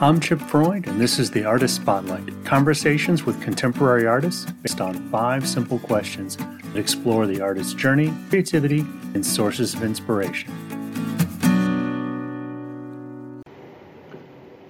I'm 0.00 0.20
Chip 0.20 0.40
Freund, 0.40 0.86
and 0.86 1.00
this 1.00 1.18
is 1.18 1.28
the 1.32 1.44
Artist 1.44 1.74
Spotlight 1.74 2.44
conversations 2.44 3.26
with 3.26 3.42
contemporary 3.42 4.06
artists 4.06 4.48
based 4.62 4.80
on 4.80 5.10
five 5.10 5.44
simple 5.44 5.80
questions 5.80 6.36
that 6.36 6.76
explore 6.76 7.26
the 7.26 7.40
artist's 7.40 7.74
journey, 7.74 8.14
creativity, 8.28 8.86
and 9.14 9.26
sources 9.26 9.74
of 9.74 9.82
inspiration. 9.82 10.52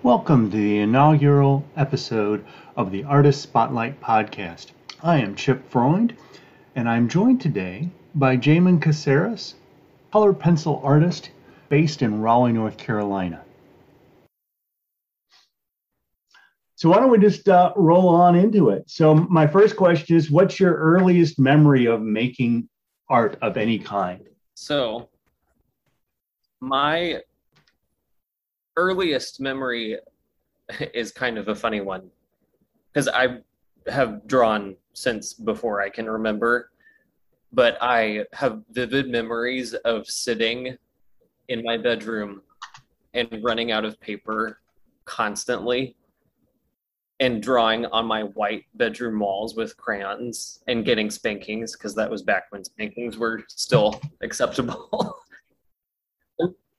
Welcome 0.03 0.51
to 0.51 0.57
the 0.57 0.79
inaugural 0.79 1.63
episode 1.77 2.43
of 2.79 2.91
the 2.91 3.05
Artist 3.05 3.43
Spotlight 3.43 4.01
podcast. 4.01 4.69
I 5.03 5.19
am 5.19 5.35
Chip 5.35 5.71
Freund, 5.71 6.17
and 6.75 6.89
I'm 6.89 7.07
joined 7.07 7.43
today 7.43 7.91
by 8.15 8.39
Jamin 8.39 8.81
Caceres, 8.81 9.57
color 10.11 10.33
pencil 10.33 10.81
artist 10.83 11.29
based 11.69 12.01
in 12.01 12.23
Raleigh, 12.23 12.55
North 12.55 12.79
Carolina. 12.79 13.43
So 16.79 16.91
why 16.91 17.01
don't 17.01 17.11
we 17.11 17.19
just 17.19 17.49
uh, 17.49 17.73
roll 17.75 18.09
on 18.09 18.37
into 18.37 18.69
it? 18.69 18.89
So 18.89 19.13
my 19.13 19.49
first 19.49 19.75
question 19.75 20.17
is, 20.17 20.31
what's 20.31 20.61
your 20.61 20.75
earliest 20.75 21.41
memory 21.41 21.87
of 21.87 22.03
making 22.03 22.69
art 23.09 23.37
of 23.43 23.57
any 23.57 23.81
kind? 23.81 24.25
So 24.55 25.09
my 26.61 27.21
earliest 28.77 29.41
memory 29.41 29.99
is 30.95 31.11
kind 31.11 31.37
of 31.37 31.49
a 31.49 31.55
funny 31.57 31.81
one 31.81 32.11
because 32.93 33.09
I 33.09 33.39
have 33.89 34.25
drawn 34.29 34.77
since 34.93 35.33
before 35.33 35.83
I 35.83 35.91
can 35.91 36.09
remember, 36.09 36.71
but 37.53 37.77
I 37.81 38.25
have 38.35 38.63
vivid 38.71 39.09
memories 39.09 39.75
of 39.75 40.07
sitting 40.07 40.77
in 41.49 41.65
my 41.65 41.77
bedroom 41.77 42.43
and 43.15 43.41
running 43.43 43.73
out 43.73 43.85
of 43.85 44.01
paper 44.01 44.61
constantly 45.07 45.97
and 47.21 47.43
drawing 47.43 47.87
on 47.87 48.07
my 48.07 48.23
white 48.23 48.65
bedroom 48.75 49.19
walls 49.19 49.57
with 49.57 49.77
crayons 49.77 50.63
and 50.69 50.85
getting 50.85 51.11
spankings 51.11 51.77
because 51.77 51.95
that 51.95 52.09
was 52.11 52.23
back 52.23 52.45
when 52.51 52.65
spankings 52.65 53.19
were 53.19 53.43
still 53.49 54.01
acceptable. 54.23 55.19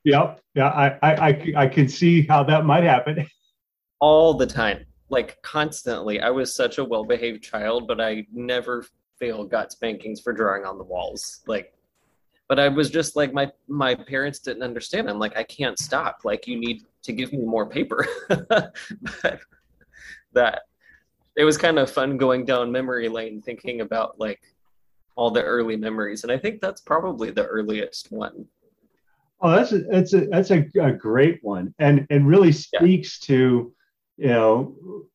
yep. 0.04 0.40
Yeah, 0.54 0.68
I, 0.68 0.98
I 1.02 1.52
I 1.56 1.66
can 1.68 1.88
see 1.88 2.26
how 2.26 2.42
that 2.44 2.64
might 2.64 2.84
happen. 2.84 3.26
All 4.00 4.34
the 4.34 4.46
time. 4.46 4.86
Like 5.10 5.40
constantly. 5.42 6.20
I 6.20 6.30
was 6.30 6.54
such 6.54 6.78
a 6.78 6.84
well-behaved 6.84 7.42
child, 7.42 7.86
but 7.86 8.00
I 8.00 8.26
never 8.32 8.86
fail 9.18 9.44
got 9.44 9.72
spankings 9.72 10.20
for 10.20 10.32
drawing 10.32 10.64
on 10.64 10.78
the 10.78 10.84
walls. 10.84 11.40
Like 11.46 11.74
but 12.50 12.58
I 12.58 12.66
was 12.66 12.90
just 12.90 13.14
like 13.14 13.32
my 13.32 13.48
my 13.68 13.94
parents 13.94 14.40
didn't 14.40 14.64
understand. 14.64 15.08
I'm 15.08 15.20
like, 15.20 15.36
I 15.36 15.44
can't 15.44 15.78
stop. 15.78 16.22
Like 16.24 16.48
you 16.48 16.58
need 16.58 16.82
to 17.04 17.12
give 17.12 17.32
me 17.32 17.44
more 17.44 17.64
paper. 17.64 18.04
but 18.28 18.74
that 20.32 20.62
it 21.36 21.44
was 21.44 21.56
kind 21.56 21.78
of 21.78 21.90
fun 21.90 22.16
going 22.16 22.44
down 22.44 22.72
memory 22.72 23.08
lane 23.08 23.40
thinking 23.40 23.80
about 23.80 24.18
like 24.18 24.40
all 25.16 25.30
the 25.30 25.42
early 25.42 25.76
memories 25.76 26.22
and 26.22 26.32
i 26.32 26.38
think 26.38 26.60
that's 26.60 26.80
probably 26.80 27.30
the 27.30 27.46
earliest 27.46 28.10
one. 28.10 28.46
Oh 29.42 29.50
that's 29.50 29.72
a 29.72 29.78
that's 29.78 30.12
a 30.12 30.26
that's 30.26 30.50
a, 30.50 30.66
a 30.80 30.92
great 30.92 31.38
one 31.42 31.74
and 31.78 32.06
it 32.10 32.22
really 32.22 32.52
speaks 32.52 33.18
yeah. 33.22 33.26
to 33.26 33.74
you 34.18 34.28
know 34.28 35.06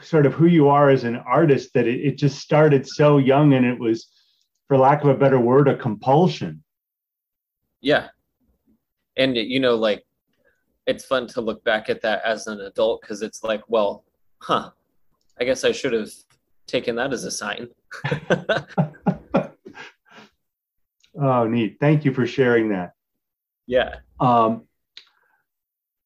sort 0.00 0.26
of 0.26 0.34
who 0.34 0.46
you 0.46 0.68
are 0.68 0.90
as 0.90 1.04
an 1.04 1.16
artist 1.16 1.72
that 1.74 1.86
it, 1.86 2.00
it 2.00 2.18
just 2.18 2.38
started 2.38 2.86
so 2.86 3.18
young 3.18 3.54
and 3.54 3.66
it 3.66 3.78
was 3.78 4.08
for 4.68 4.78
lack 4.78 5.02
of 5.02 5.08
a 5.08 5.14
better 5.14 5.38
word 5.38 5.68
a 5.68 5.76
compulsion. 5.76 6.62
Yeah. 7.80 8.08
And 9.16 9.36
you 9.36 9.60
know 9.60 9.74
like 9.74 10.04
it's 10.86 11.04
fun 11.04 11.26
to 11.28 11.40
look 11.40 11.64
back 11.64 11.88
at 11.88 12.02
that 12.02 12.22
as 12.24 12.46
an 12.46 12.60
adult 12.60 13.00
because 13.00 13.22
it's 13.22 13.42
like 13.42 13.62
well 13.68 14.04
huh, 14.46 14.70
I 15.40 15.44
guess 15.44 15.64
I 15.64 15.72
should 15.72 15.94
have 15.94 16.10
taken 16.66 16.96
that 16.96 17.12
as 17.12 17.24
a 17.24 17.30
sign. 17.30 17.68
oh, 21.20 21.46
neat. 21.46 21.78
Thank 21.80 22.04
you 22.04 22.12
for 22.12 22.26
sharing 22.26 22.68
that. 22.68 22.92
Yeah. 23.66 23.96
Um, 24.20 24.66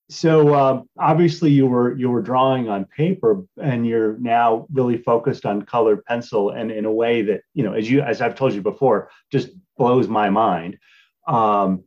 so 0.08 0.54
uh, 0.54 0.82
obviously 0.98 1.50
you 1.50 1.66
were 1.66 1.96
you 1.96 2.10
were 2.10 2.22
drawing 2.22 2.68
on 2.68 2.84
paper 2.86 3.44
and 3.60 3.86
you're 3.86 4.16
now 4.18 4.66
really 4.72 4.96
focused 4.96 5.44
on 5.44 5.62
colored 5.62 6.04
pencil 6.04 6.50
and 6.50 6.70
in 6.70 6.84
a 6.84 6.92
way 6.92 7.22
that 7.22 7.42
you 7.52 7.62
know 7.62 7.74
as 7.74 7.90
you 7.90 8.00
as 8.00 8.22
i've 8.22 8.34
told 8.34 8.54
you 8.54 8.62
before 8.62 9.10
just 9.30 9.50
blows 9.76 10.08
my 10.08 10.30
mind 10.30 10.78
um, 11.26 11.84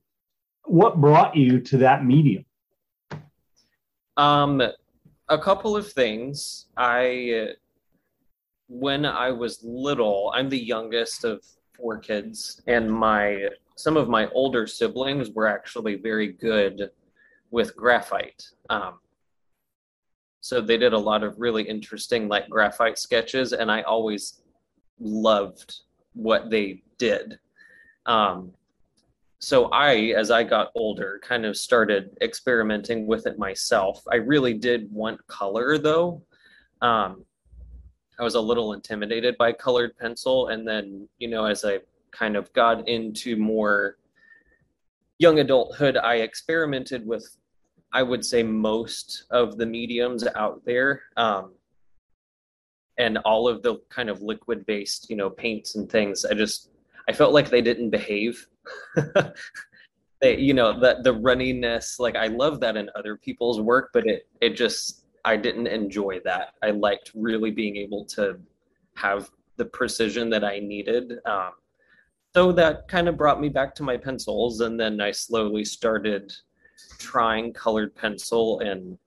what 0.66 1.02
brought 1.02 1.36
you 1.36 1.60
to 1.60 1.78
that 1.78 2.06
medium 2.06 2.46
um 4.18 4.62
a 5.32 5.38
couple 5.38 5.78
of 5.78 5.92
things. 5.92 6.68
I, 6.76 7.54
when 8.68 9.06
I 9.06 9.32
was 9.32 9.64
little, 9.64 10.32
I'm 10.36 10.50
the 10.50 10.60
youngest 10.60 11.24
of 11.24 11.44
four 11.74 11.98
kids, 12.00 12.62
and 12.68 12.92
my 12.92 13.48
some 13.76 13.98
of 13.98 14.10
my 14.10 14.28
older 14.28 14.68
siblings 14.68 15.32
were 15.32 15.48
actually 15.48 15.96
very 15.96 16.34
good 16.34 16.92
with 17.50 17.76
graphite. 17.76 18.44
Um, 18.70 19.00
so 20.42 20.62
they 20.62 20.78
did 20.78 20.94
a 20.94 20.98
lot 20.98 21.24
of 21.24 21.40
really 21.40 21.64
interesting 21.64 22.28
like 22.28 22.50
graphite 22.50 23.00
sketches, 23.00 23.54
and 23.54 23.72
I 23.72 23.82
always 23.84 24.42
loved 25.00 25.80
what 26.14 26.50
they 26.52 26.84
did. 26.98 27.40
Um, 28.06 28.52
so 29.42 29.66
I, 29.72 30.14
as 30.16 30.30
I 30.30 30.44
got 30.44 30.72
older, 30.76 31.20
kind 31.24 31.46
of 31.46 31.58
started 31.58 32.16
experimenting 32.22 33.08
with 33.08 33.26
it 33.26 33.40
myself. 33.40 34.04
I 34.12 34.18
really 34.18 34.54
did 34.54 34.92
want 34.92 35.26
color 35.28 35.80
though. 35.80 36.24
Um, 36.82 37.26
I 38.20 38.24
was 38.24 38.36
a 38.36 38.42
little 38.42 38.74
intimidated 38.74 39.36
by 39.40 39.52
colored 39.52 39.98
pencil. 39.98 40.50
And 40.50 40.68
then, 40.68 41.10
you 41.18 41.28
know, 41.28 41.46
as 41.46 41.66
I 41.66 41.80
kind 42.12 42.36
of 42.36 42.54
got 42.54 42.88
into 42.88 43.36
more 43.36 43.98
young 45.18 45.40
adulthood, 45.40 45.98
I 45.98 46.16
experimented 46.18 47.06
with, 47.06 47.38
I 47.92 48.04
would 48.04 48.24
say, 48.24 48.44
most 48.44 49.26
of 49.32 49.58
the 49.58 49.66
mediums 49.66 50.28
out 50.36 50.62
there. 50.66 51.02
Um, 51.18 51.54
and 53.00 53.18
all 53.20 53.48
of 53.48 53.64
the 53.64 53.78
kind 53.90 54.10
of 54.10 54.22
liquid 54.22 54.68
based, 54.68 55.10
you 55.10 55.16
know, 55.16 55.30
paints 55.32 55.76
and 55.76 55.90
things. 55.90 56.24
I 56.24 56.36
just, 56.36 56.71
I 57.12 57.14
felt 57.14 57.34
like 57.34 57.50
they 57.50 57.62
didn't 57.62 57.90
behave 57.90 58.48
they, 60.22 60.38
you 60.38 60.54
know, 60.54 60.80
the 60.80 61.00
the 61.04 61.14
runniness. 61.14 62.00
Like 62.00 62.16
I 62.16 62.28
love 62.28 62.62
that 62.62 62.78
in 62.78 62.90
other 62.96 63.18
people's 63.18 63.60
work, 63.60 63.90
but 63.92 64.08
it 64.08 64.28
it 64.40 64.52
just 64.52 65.06
I 65.26 65.36
didn't 65.36 65.68
enjoy 65.68 66.22
that. 66.24 66.54
I 66.64 66.70
liked 66.72 67.12
really 67.14 67.52
being 67.52 67.76
able 67.76 68.06
to 68.06 68.40
have 68.96 69.30
the 69.58 69.66
precision 69.66 70.30
that 70.30 70.46
I 70.46 70.60
needed. 70.60 71.20
Um, 71.26 71.52
so 72.34 72.54
that 72.54 72.88
kind 72.88 73.10
of 73.10 73.18
brought 73.18 73.42
me 73.42 73.50
back 73.50 73.76
to 73.76 73.84
my 73.84 73.98
pencils, 73.98 74.62
and 74.62 74.80
then 74.80 75.02
I 75.02 75.12
slowly 75.12 75.66
started 75.66 76.32
trying 76.98 77.52
colored 77.52 77.94
pencil, 77.94 78.62
and 78.62 78.98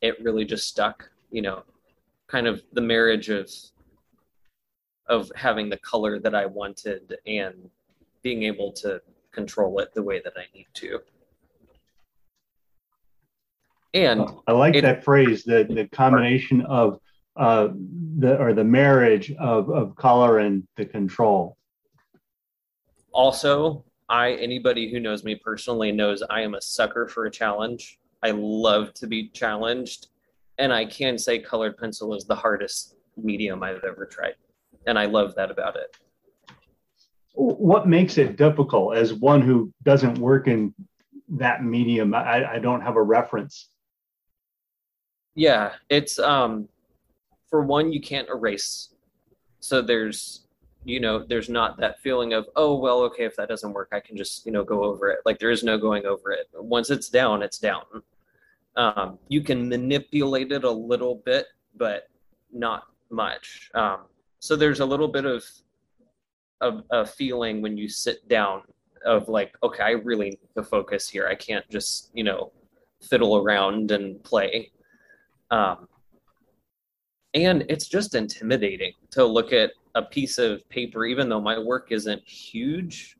it 0.00 0.22
really 0.22 0.44
just 0.44 0.68
stuck. 0.68 1.10
You 1.32 1.42
know, 1.42 1.64
kind 2.28 2.46
of 2.46 2.62
the 2.72 2.82
marriage 2.82 3.30
of 3.30 3.50
of 5.08 5.30
having 5.34 5.68
the 5.68 5.78
color 5.78 6.18
that 6.20 6.34
I 6.34 6.46
wanted 6.46 7.16
and 7.26 7.70
being 8.22 8.42
able 8.42 8.72
to 8.72 9.00
control 9.32 9.78
it 9.80 9.94
the 9.94 10.02
way 10.02 10.20
that 10.24 10.34
I 10.36 10.44
need 10.54 10.66
to. 10.74 11.00
And 13.94 14.28
I 14.46 14.52
like 14.52 14.74
it, 14.74 14.82
that 14.82 15.02
phrase, 15.02 15.44
the, 15.44 15.66
the 15.68 15.88
combination 15.88 16.62
of 16.62 17.00
uh, 17.36 17.68
the 18.18 18.36
or 18.38 18.52
the 18.52 18.64
marriage 18.64 19.32
of, 19.38 19.70
of 19.70 19.94
color 19.96 20.38
and 20.38 20.66
the 20.76 20.84
control. 20.84 21.56
Also, 23.12 23.84
I 24.08 24.32
anybody 24.32 24.90
who 24.90 25.00
knows 25.00 25.24
me 25.24 25.36
personally 25.36 25.92
knows 25.92 26.22
I 26.28 26.42
am 26.42 26.54
a 26.54 26.60
sucker 26.60 27.06
for 27.06 27.26
a 27.26 27.30
challenge. 27.30 27.98
I 28.22 28.32
love 28.32 28.92
to 28.94 29.06
be 29.06 29.28
challenged, 29.28 30.08
and 30.58 30.72
I 30.72 30.84
can 30.84 31.16
say 31.16 31.38
colored 31.38 31.78
pencil 31.78 32.14
is 32.14 32.24
the 32.24 32.34
hardest 32.34 32.96
medium 33.16 33.62
I've 33.62 33.84
ever 33.84 34.04
tried, 34.04 34.34
and 34.88 34.98
I 34.98 35.04
love 35.04 35.34
that 35.36 35.50
about 35.50 35.76
it. 35.76 35.96
What 37.34 37.86
makes 37.86 38.18
it 38.18 38.36
difficult 38.36 38.96
as 38.96 39.12
one 39.12 39.42
who 39.42 39.72
doesn't 39.84 40.18
work 40.18 40.48
in 40.48 40.74
that 41.28 41.62
medium? 41.62 42.14
I, 42.14 42.54
I 42.54 42.58
don't 42.58 42.80
have 42.80 42.96
a 42.96 43.02
reference. 43.02 43.68
Yeah 45.34 45.72
it's 45.88 46.18
um 46.18 46.68
for 47.48 47.62
one 47.62 47.92
you 47.92 48.00
can't 48.00 48.28
erase. 48.28 48.94
So 49.60 49.82
there's 49.82 50.46
you 50.84 51.00
know 51.00 51.22
there's 51.22 51.48
not 51.48 51.76
that 51.78 52.00
feeling 52.00 52.32
of 52.32 52.46
oh 52.56 52.76
well 52.76 53.00
okay 53.02 53.24
if 53.24 53.36
that 53.36 53.48
doesn't 53.48 53.72
work 53.72 53.88
i 53.92 54.00
can 54.00 54.16
just 54.16 54.46
you 54.46 54.52
know 54.52 54.64
go 54.64 54.82
over 54.82 55.10
it. 55.10 55.18
Like 55.24 55.38
there 55.38 55.50
is 55.50 55.62
no 55.62 55.78
going 55.78 56.06
over 56.06 56.32
it. 56.32 56.48
Once 56.54 56.90
it's 56.90 57.08
down 57.08 57.42
it's 57.42 57.58
down. 57.58 57.84
Um, 58.76 59.18
you 59.28 59.42
can 59.42 59.68
manipulate 59.68 60.50
it 60.50 60.64
a 60.64 60.70
little 60.70 61.16
bit 61.24 61.46
but 61.76 62.08
not 62.52 62.84
much. 63.10 63.70
Um, 63.74 64.06
so 64.40 64.56
there's 64.56 64.80
a 64.80 64.86
little 64.86 65.08
bit 65.08 65.24
of 65.24 65.44
a, 66.60 66.82
a 66.90 67.06
feeling 67.06 67.62
when 67.62 67.76
you 67.76 67.88
sit 67.88 68.26
down 68.28 68.62
of 69.04 69.28
like, 69.28 69.56
okay, 69.62 69.82
I 69.82 69.90
really 69.90 70.30
need 70.30 70.48
to 70.56 70.62
focus 70.62 71.08
here. 71.08 71.28
I 71.28 71.34
can't 71.34 71.68
just, 71.70 72.10
you 72.14 72.24
know, 72.24 72.52
fiddle 73.00 73.36
around 73.36 73.90
and 73.90 74.22
play. 74.24 74.70
Um, 75.50 75.88
and 77.34 77.64
it's 77.68 77.86
just 77.86 78.14
intimidating 78.14 78.92
to 79.12 79.24
look 79.24 79.52
at 79.52 79.70
a 79.94 80.02
piece 80.02 80.38
of 80.38 80.68
paper, 80.68 81.04
even 81.04 81.28
though 81.28 81.40
my 81.40 81.58
work 81.58 81.88
isn't 81.90 82.22
huge, 82.26 83.16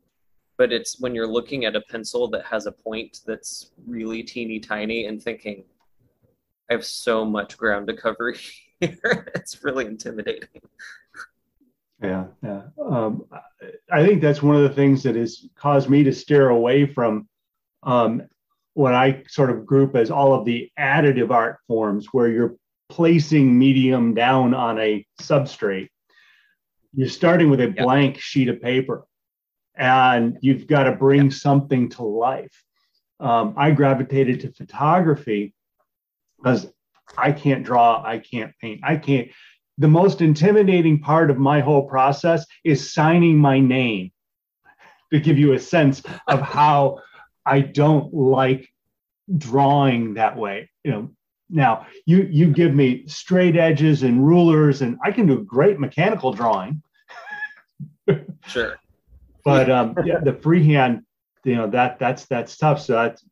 but 0.56 0.72
it's 0.72 1.00
when 1.00 1.14
you're 1.14 1.28
looking 1.28 1.64
at 1.64 1.76
a 1.76 1.80
pencil 1.82 2.28
that 2.30 2.44
has 2.44 2.66
a 2.66 2.72
point 2.72 3.20
that's 3.26 3.72
really 3.86 4.22
teeny 4.22 4.58
tiny 4.58 5.06
and 5.06 5.22
thinking, 5.22 5.64
I 6.70 6.74
have 6.74 6.84
so 6.84 7.24
much 7.24 7.56
ground 7.56 7.86
to 7.88 7.94
cover 7.94 8.34
here. 8.80 9.32
it's 9.34 9.62
really 9.64 9.86
intimidating. 9.86 10.60
Yeah, 12.02 12.26
yeah. 12.42 12.62
Um, 12.80 13.24
I 13.90 14.06
think 14.06 14.22
that's 14.22 14.42
one 14.42 14.56
of 14.56 14.62
the 14.62 14.74
things 14.74 15.02
that 15.02 15.16
has 15.16 15.46
caused 15.56 15.90
me 15.90 16.04
to 16.04 16.12
steer 16.12 16.48
away 16.48 16.86
from 16.86 17.28
um, 17.82 18.22
what 18.74 18.94
I 18.94 19.24
sort 19.28 19.50
of 19.50 19.66
group 19.66 19.96
as 19.96 20.10
all 20.10 20.32
of 20.34 20.44
the 20.44 20.70
additive 20.78 21.30
art 21.30 21.58
forms, 21.66 22.06
where 22.12 22.28
you're 22.28 22.54
placing 22.88 23.58
medium 23.58 24.14
down 24.14 24.54
on 24.54 24.78
a 24.78 25.04
substrate. 25.20 25.88
You're 26.94 27.08
starting 27.08 27.50
with 27.50 27.60
a 27.60 27.68
blank 27.68 28.18
sheet 28.18 28.48
of 28.48 28.62
paper, 28.62 29.04
and 29.76 30.38
you've 30.40 30.66
got 30.66 30.84
to 30.84 30.92
bring 30.92 31.30
something 31.30 31.88
to 31.90 32.02
life. 32.04 32.64
Um, 33.20 33.54
I 33.56 33.72
gravitated 33.72 34.40
to 34.42 34.52
photography 34.52 35.52
because 36.38 36.68
I 37.16 37.32
can't 37.32 37.64
draw, 37.64 38.02
I 38.04 38.18
can't 38.18 38.52
paint, 38.60 38.80
I 38.84 38.96
can't 38.96 39.28
the 39.78 39.88
most 39.88 40.20
intimidating 40.20 40.98
part 40.98 41.30
of 41.30 41.38
my 41.38 41.60
whole 41.60 41.86
process 41.88 42.44
is 42.64 42.92
signing 42.92 43.38
my 43.38 43.60
name 43.60 44.10
to 45.12 45.20
give 45.20 45.38
you 45.38 45.52
a 45.52 45.58
sense 45.58 46.02
of 46.26 46.40
how 46.40 46.98
I 47.46 47.60
don't 47.60 48.12
like 48.12 48.68
drawing 49.36 50.14
that 50.14 50.36
way. 50.36 50.68
You 50.84 50.90
know, 50.90 51.10
now 51.48 51.86
you 52.04 52.28
you 52.30 52.50
give 52.50 52.74
me 52.74 53.06
straight 53.06 53.56
edges 53.56 54.02
and 54.02 54.26
rulers, 54.26 54.82
and 54.82 54.98
I 55.02 55.12
can 55.12 55.26
do 55.26 55.44
great 55.44 55.78
mechanical 55.78 56.32
drawing. 56.32 56.82
sure. 58.46 58.78
But 59.44 59.70
um, 59.70 59.96
yeah, 60.04 60.18
the 60.18 60.34
freehand, 60.34 61.04
you 61.44 61.54
know, 61.54 61.68
that 61.70 61.98
that's 61.98 62.26
that's 62.26 62.56
tough. 62.56 62.80
So 62.80 62.94
that's 62.94 63.24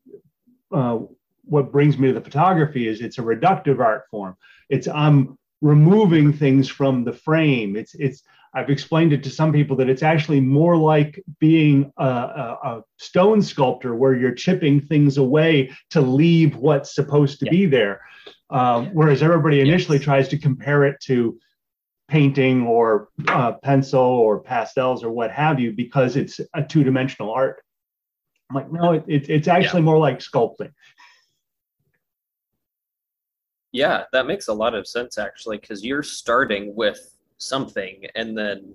uh, 0.71 0.99
what 1.43 1.71
brings 1.71 1.97
me 1.97 2.07
to 2.07 2.13
the 2.13 2.21
photography 2.21 2.87
is 2.87 3.01
it's 3.01 3.19
a 3.19 3.21
reductive 3.21 3.79
art 3.79 4.05
form. 4.09 4.35
It's 4.69 4.87
I'm 4.87 5.37
removing 5.61 6.33
things 6.33 6.67
from 6.67 7.03
the 7.03 7.13
frame. 7.13 7.75
It's 7.75 7.95
it's 7.95 8.23
I've 8.53 8.69
explained 8.69 9.13
it 9.13 9.23
to 9.23 9.29
some 9.29 9.51
people 9.51 9.75
that 9.77 9.89
it's 9.89 10.03
actually 10.03 10.39
more 10.39 10.77
like 10.77 11.23
being 11.39 11.91
a, 11.97 12.05
a, 12.05 12.59
a 12.63 12.83
stone 12.97 13.41
sculptor 13.41 13.93
where 13.95 14.15
you're 14.15 14.33
chipping 14.33 14.81
things 14.81 15.17
away 15.17 15.75
to 15.91 16.01
leave 16.01 16.55
what's 16.55 16.95
supposed 16.95 17.39
to 17.39 17.45
yeah. 17.45 17.51
be 17.51 17.65
there. 17.65 18.01
Um, 18.49 18.87
whereas 18.93 19.21
everybody 19.21 19.59
initially 19.59 19.97
yes. 19.97 20.05
tries 20.05 20.27
to 20.29 20.39
compare 20.39 20.85
it 20.85 20.99
to 21.01 21.37
painting 22.07 22.65
or 22.65 23.09
uh, 23.27 23.53
pencil 23.63 23.99
or 23.99 24.39
pastels 24.39 25.03
or 25.03 25.11
what 25.11 25.29
have 25.31 25.59
you 25.59 25.73
because 25.73 26.15
it's 26.15 26.39
a 26.53 26.63
two-dimensional 26.63 27.31
art. 27.31 27.61
I'm 28.49 28.55
like, 28.55 28.71
no, 28.71 28.93
it, 28.93 29.03
it, 29.07 29.29
it's 29.29 29.47
actually 29.49 29.81
yeah. 29.81 29.85
more 29.85 29.97
like 29.97 30.19
sculpting. 30.19 30.71
Yeah, 33.71 34.03
that 34.13 34.25
makes 34.25 34.47
a 34.47 34.53
lot 34.53 34.73
of 34.73 34.87
sense 34.87 35.17
actually, 35.17 35.57
because 35.57 35.83
you're 35.83 36.03
starting 36.03 36.75
with 36.75 36.99
something 37.37 38.05
and 38.15 38.37
then 38.37 38.73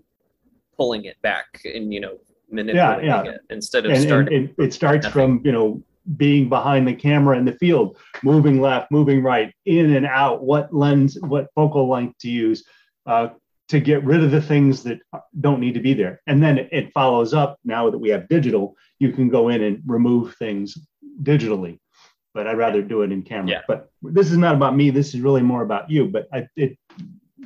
pulling 0.76 1.04
it 1.04 1.20
back 1.22 1.60
and 1.64 1.92
you 1.92 2.00
know 2.00 2.18
manipulating 2.50 3.06
yeah, 3.06 3.24
yeah. 3.24 3.30
it 3.30 3.40
instead 3.50 3.86
of 3.86 3.92
and, 3.92 4.02
starting. 4.02 4.34
And 4.34 4.48
it, 4.50 4.64
it 4.64 4.74
starts 4.74 5.04
nothing. 5.04 5.12
from 5.12 5.42
you 5.44 5.52
know 5.52 5.82
being 6.16 6.48
behind 6.48 6.86
the 6.86 6.94
camera 6.94 7.38
in 7.38 7.44
the 7.44 7.52
field, 7.52 7.96
moving 8.22 8.60
left, 8.60 8.90
moving 8.90 9.22
right, 9.22 9.54
in 9.66 9.94
and 9.94 10.06
out. 10.06 10.42
What 10.42 10.74
lens, 10.74 11.16
what 11.20 11.48
focal 11.54 11.88
length 11.88 12.18
to 12.18 12.30
use 12.30 12.64
uh, 13.06 13.28
to 13.68 13.80
get 13.80 14.04
rid 14.04 14.22
of 14.22 14.30
the 14.30 14.42
things 14.42 14.82
that 14.82 14.98
don't 15.40 15.60
need 15.60 15.74
to 15.74 15.80
be 15.80 15.94
there, 15.94 16.20
and 16.26 16.42
then 16.42 16.68
it 16.70 16.92
follows 16.92 17.32
up. 17.32 17.58
Now 17.64 17.90
that 17.90 17.98
we 17.98 18.10
have 18.10 18.28
digital, 18.28 18.76
you 18.98 19.12
can 19.12 19.28
go 19.28 19.48
in 19.48 19.62
and 19.62 19.82
remove 19.86 20.34
things 20.36 20.76
digitally 21.22 21.78
but 22.34 22.46
I'd 22.46 22.58
rather 22.58 22.82
do 22.82 23.02
it 23.02 23.12
in 23.12 23.22
camera. 23.22 23.50
Yeah. 23.50 23.60
But 23.68 23.90
this 24.02 24.30
is 24.30 24.38
not 24.38 24.54
about 24.54 24.76
me. 24.76 24.90
This 24.90 25.14
is 25.14 25.20
really 25.20 25.42
more 25.42 25.62
about 25.62 25.90
you. 25.90 26.06
But 26.06 26.28
I, 26.32 26.48
it 26.56 26.78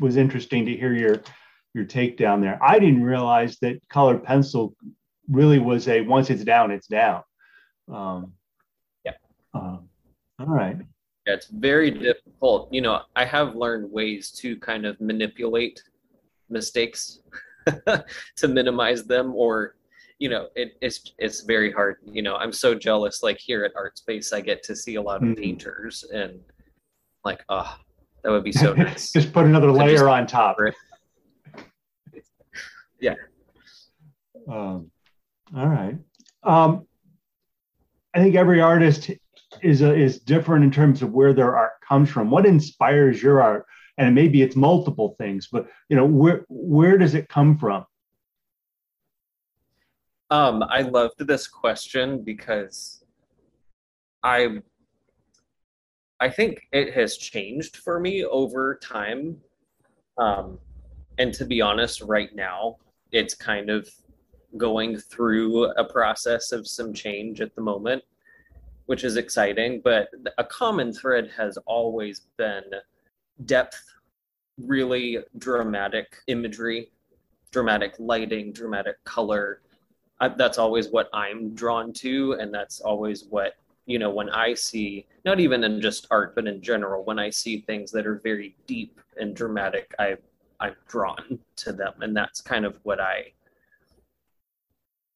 was 0.00 0.16
interesting 0.16 0.66
to 0.66 0.76
hear 0.76 0.92
your 0.92 1.22
your 1.74 1.84
take 1.84 2.16
down 2.16 2.40
there. 2.40 2.58
I 2.62 2.78
didn't 2.78 3.04
realize 3.04 3.58
that 3.60 3.80
colored 3.88 4.24
pencil 4.24 4.74
really 5.28 5.58
was 5.58 5.88
a 5.88 6.00
once 6.02 6.30
it's 6.30 6.44
down, 6.44 6.70
it's 6.70 6.86
down. 6.86 7.22
Um, 7.92 8.32
yeah. 9.04 9.12
Uh, 9.54 9.78
all 10.38 10.46
right. 10.46 10.76
Yeah, 11.26 11.34
it's 11.34 11.48
very 11.48 11.90
difficult. 11.90 12.72
You 12.72 12.82
know, 12.82 13.02
I 13.16 13.24
have 13.24 13.56
learned 13.56 13.90
ways 13.90 14.30
to 14.32 14.56
kind 14.56 14.86
of 14.86 15.00
manipulate 15.00 15.82
mistakes 16.48 17.20
to 18.36 18.48
minimize 18.48 19.04
them 19.04 19.34
or 19.34 19.76
you 20.18 20.28
know 20.28 20.48
it, 20.54 20.76
it's 20.80 21.12
it's 21.18 21.42
very 21.42 21.70
hard 21.70 21.96
you 22.04 22.22
know 22.22 22.36
i'm 22.36 22.52
so 22.52 22.74
jealous 22.74 23.22
like 23.22 23.38
here 23.38 23.64
at 23.64 23.72
art 23.76 23.98
space 23.98 24.32
i 24.32 24.40
get 24.40 24.62
to 24.62 24.74
see 24.74 24.94
a 24.94 25.02
lot 25.02 25.16
of 25.16 25.22
mm-hmm. 25.22 25.42
painters 25.42 26.04
and 26.12 26.40
like 27.24 27.44
oh 27.48 27.76
that 28.26 28.32
would 28.32 28.42
be 28.42 28.50
so 28.50 28.72
nice. 28.74 29.12
Just 29.12 29.32
put 29.32 29.44
another 29.44 29.70
layer 29.70 30.08
on 30.08 30.26
top. 30.26 30.56
yeah. 33.00 33.14
Um, 34.50 34.90
all 35.56 35.68
right. 35.68 35.96
Um, 36.42 36.86
i 38.14 38.18
think 38.18 38.34
every 38.34 38.60
artist 38.60 39.10
is 39.62 39.82
a, 39.82 39.94
is 39.94 40.18
different 40.18 40.64
in 40.64 40.70
terms 40.70 41.02
of 41.02 41.12
where 41.12 41.32
their 41.32 41.56
art 41.56 41.72
comes 41.86 42.10
from. 42.10 42.30
What 42.30 42.46
inspires 42.46 43.22
your 43.22 43.42
art? 43.42 43.64
And 43.98 44.14
maybe 44.14 44.42
it's 44.42 44.56
multiple 44.56 45.14
things 45.18 45.48
but 45.50 45.68
you 45.88 45.96
know 45.96 46.04
where 46.04 46.44
where 46.48 46.98
does 46.98 47.14
it 47.14 47.28
come 47.28 47.56
from 47.56 47.86
um, 50.30 50.62
I 50.64 50.82
loved 50.82 51.26
this 51.26 51.46
question 51.46 52.22
because 52.22 53.04
I 54.22 54.60
I 56.18 56.30
think 56.30 56.66
it 56.72 56.94
has 56.94 57.18
changed 57.18 57.76
for 57.76 58.00
me 58.00 58.24
over 58.24 58.78
time. 58.82 59.36
Um, 60.18 60.58
and 61.18 61.32
to 61.34 61.44
be 61.44 61.60
honest, 61.60 62.00
right 62.00 62.34
now, 62.34 62.76
it's 63.12 63.34
kind 63.34 63.68
of 63.68 63.88
going 64.56 64.96
through 64.96 65.66
a 65.72 65.84
process 65.84 66.52
of 66.52 66.66
some 66.66 66.94
change 66.94 67.42
at 67.42 67.54
the 67.54 67.60
moment, 67.60 68.02
which 68.86 69.04
is 69.04 69.18
exciting. 69.18 69.82
But 69.84 70.08
a 70.38 70.44
common 70.44 70.92
thread 70.92 71.30
has 71.36 71.58
always 71.66 72.22
been 72.38 72.64
depth, 73.44 73.84
really 74.58 75.18
dramatic 75.36 76.16
imagery, 76.28 76.90
dramatic 77.50 77.94
lighting, 77.98 78.52
dramatic 78.52 79.02
color, 79.04 79.60
I, 80.20 80.28
that's 80.28 80.58
always 80.58 80.88
what 80.88 81.08
I'm 81.12 81.54
drawn 81.54 81.92
to, 81.94 82.32
and 82.34 82.52
that's 82.52 82.80
always 82.80 83.24
what 83.24 83.54
you 83.86 83.98
know 83.98 84.10
when 84.10 84.30
I 84.30 84.54
see 84.54 85.06
not 85.24 85.40
even 85.40 85.64
in 85.64 85.80
just 85.80 86.06
art, 86.10 86.34
but 86.34 86.46
in 86.46 86.62
general, 86.62 87.04
when 87.04 87.18
I 87.18 87.30
see 87.30 87.60
things 87.60 87.90
that 87.92 88.06
are 88.06 88.20
very 88.22 88.56
deep 88.66 89.00
and 89.18 89.34
dramatic, 89.36 89.94
I 89.98 90.16
I'm 90.60 90.74
drawn 90.88 91.38
to 91.56 91.72
them, 91.72 91.94
and 92.00 92.16
that's 92.16 92.40
kind 92.40 92.64
of 92.64 92.78
what 92.82 93.00
I 93.00 93.32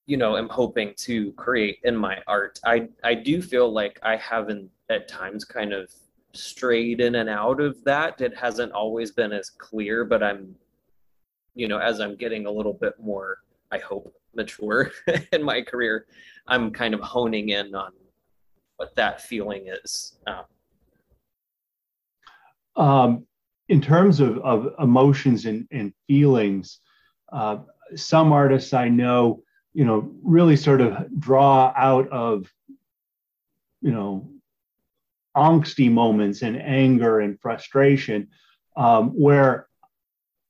you 0.06 0.16
know 0.16 0.36
am 0.36 0.48
hoping 0.48 0.94
to 0.98 1.32
create 1.32 1.78
in 1.84 1.96
my 1.96 2.18
art. 2.26 2.60
I 2.64 2.88
I 3.04 3.14
do 3.14 3.40
feel 3.40 3.72
like 3.72 3.98
I 4.02 4.16
haven't 4.16 4.70
at 4.90 5.08
times 5.08 5.44
kind 5.44 5.72
of 5.72 5.90
strayed 6.32 7.00
in 7.00 7.16
and 7.16 7.28
out 7.28 7.60
of 7.60 7.82
that. 7.84 8.20
It 8.20 8.36
hasn't 8.36 8.72
always 8.72 9.12
been 9.12 9.32
as 9.32 9.50
clear, 9.50 10.04
but 10.04 10.22
I'm 10.22 10.54
you 11.54 11.68
know 11.68 11.78
as 11.78 12.00
I'm 12.00 12.16
getting 12.16 12.46
a 12.46 12.50
little 12.50 12.74
bit 12.74 12.94
more 13.00 13.38
I 13.72 13.78
hope 13.78 14.14
mature 14.34 14.90
in 15.32 15.42
my 15.42 15.62
career, 15.62 16.06
I'm 16.46 16.70
kind 16.70 16.94
of 16.94 17.00
honing 17.00 17.50
in 17.50 17.74
on 17.74 17.92
what 18.76 18.94
that 18.96 19.20
feeling 19.20 19.68
is. 19.68 20.18
Um, 20.26 20.44
um, 22.76 23.26
in 23.68 23.80
terms 23.80 24.20
of, 24.20 24.38
of 24.38 24.74
emotions 24.78 25.46
and, 25.46 25.66
and 25.70 25.92
feelings, 26.08 26.80
uh, 27.32 27.58
some 27.94 28.32
artists 28.32 28.72
I 28.72 28.88
know, 28.88 29.42
you 29.74 29.84
know, 29.84 30.10
really 30.22 30.56
sort 30.56 30.80
of 30.80 31.20
draw 31.20 31.72
out 31.76 32.08
of, 32.08 32.52
you 33.80 33.92
know, 33.92 34.28
angsty 35.36 35.90
moments 35.90 36.42
and 36.42 36.60
anger 36.60 37.20
and 37.20 37.40
frustration, 37.40 38.28
um, 38.76 39.10
where 39.10 39.68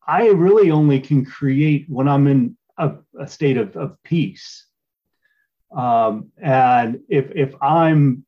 I 0.06 0.28
really 0.28 0.70
only 0.70 1.00
can 1.00 1.24
create 1.24 1.86
when 1.88 2.08
I'm 2.08 2.26
in 2.26 2.56
a, 2.80 2.96
a 3.20 3.28
state 3.28 3.58
of, 3.58 3.76
of 3.76 3.96
peace. 4.02 4.66
Um, 5.76 6.32
and 6.42 7.00
if 7.08 7.30
if 7.36 7.54
I'm 7.62 8.24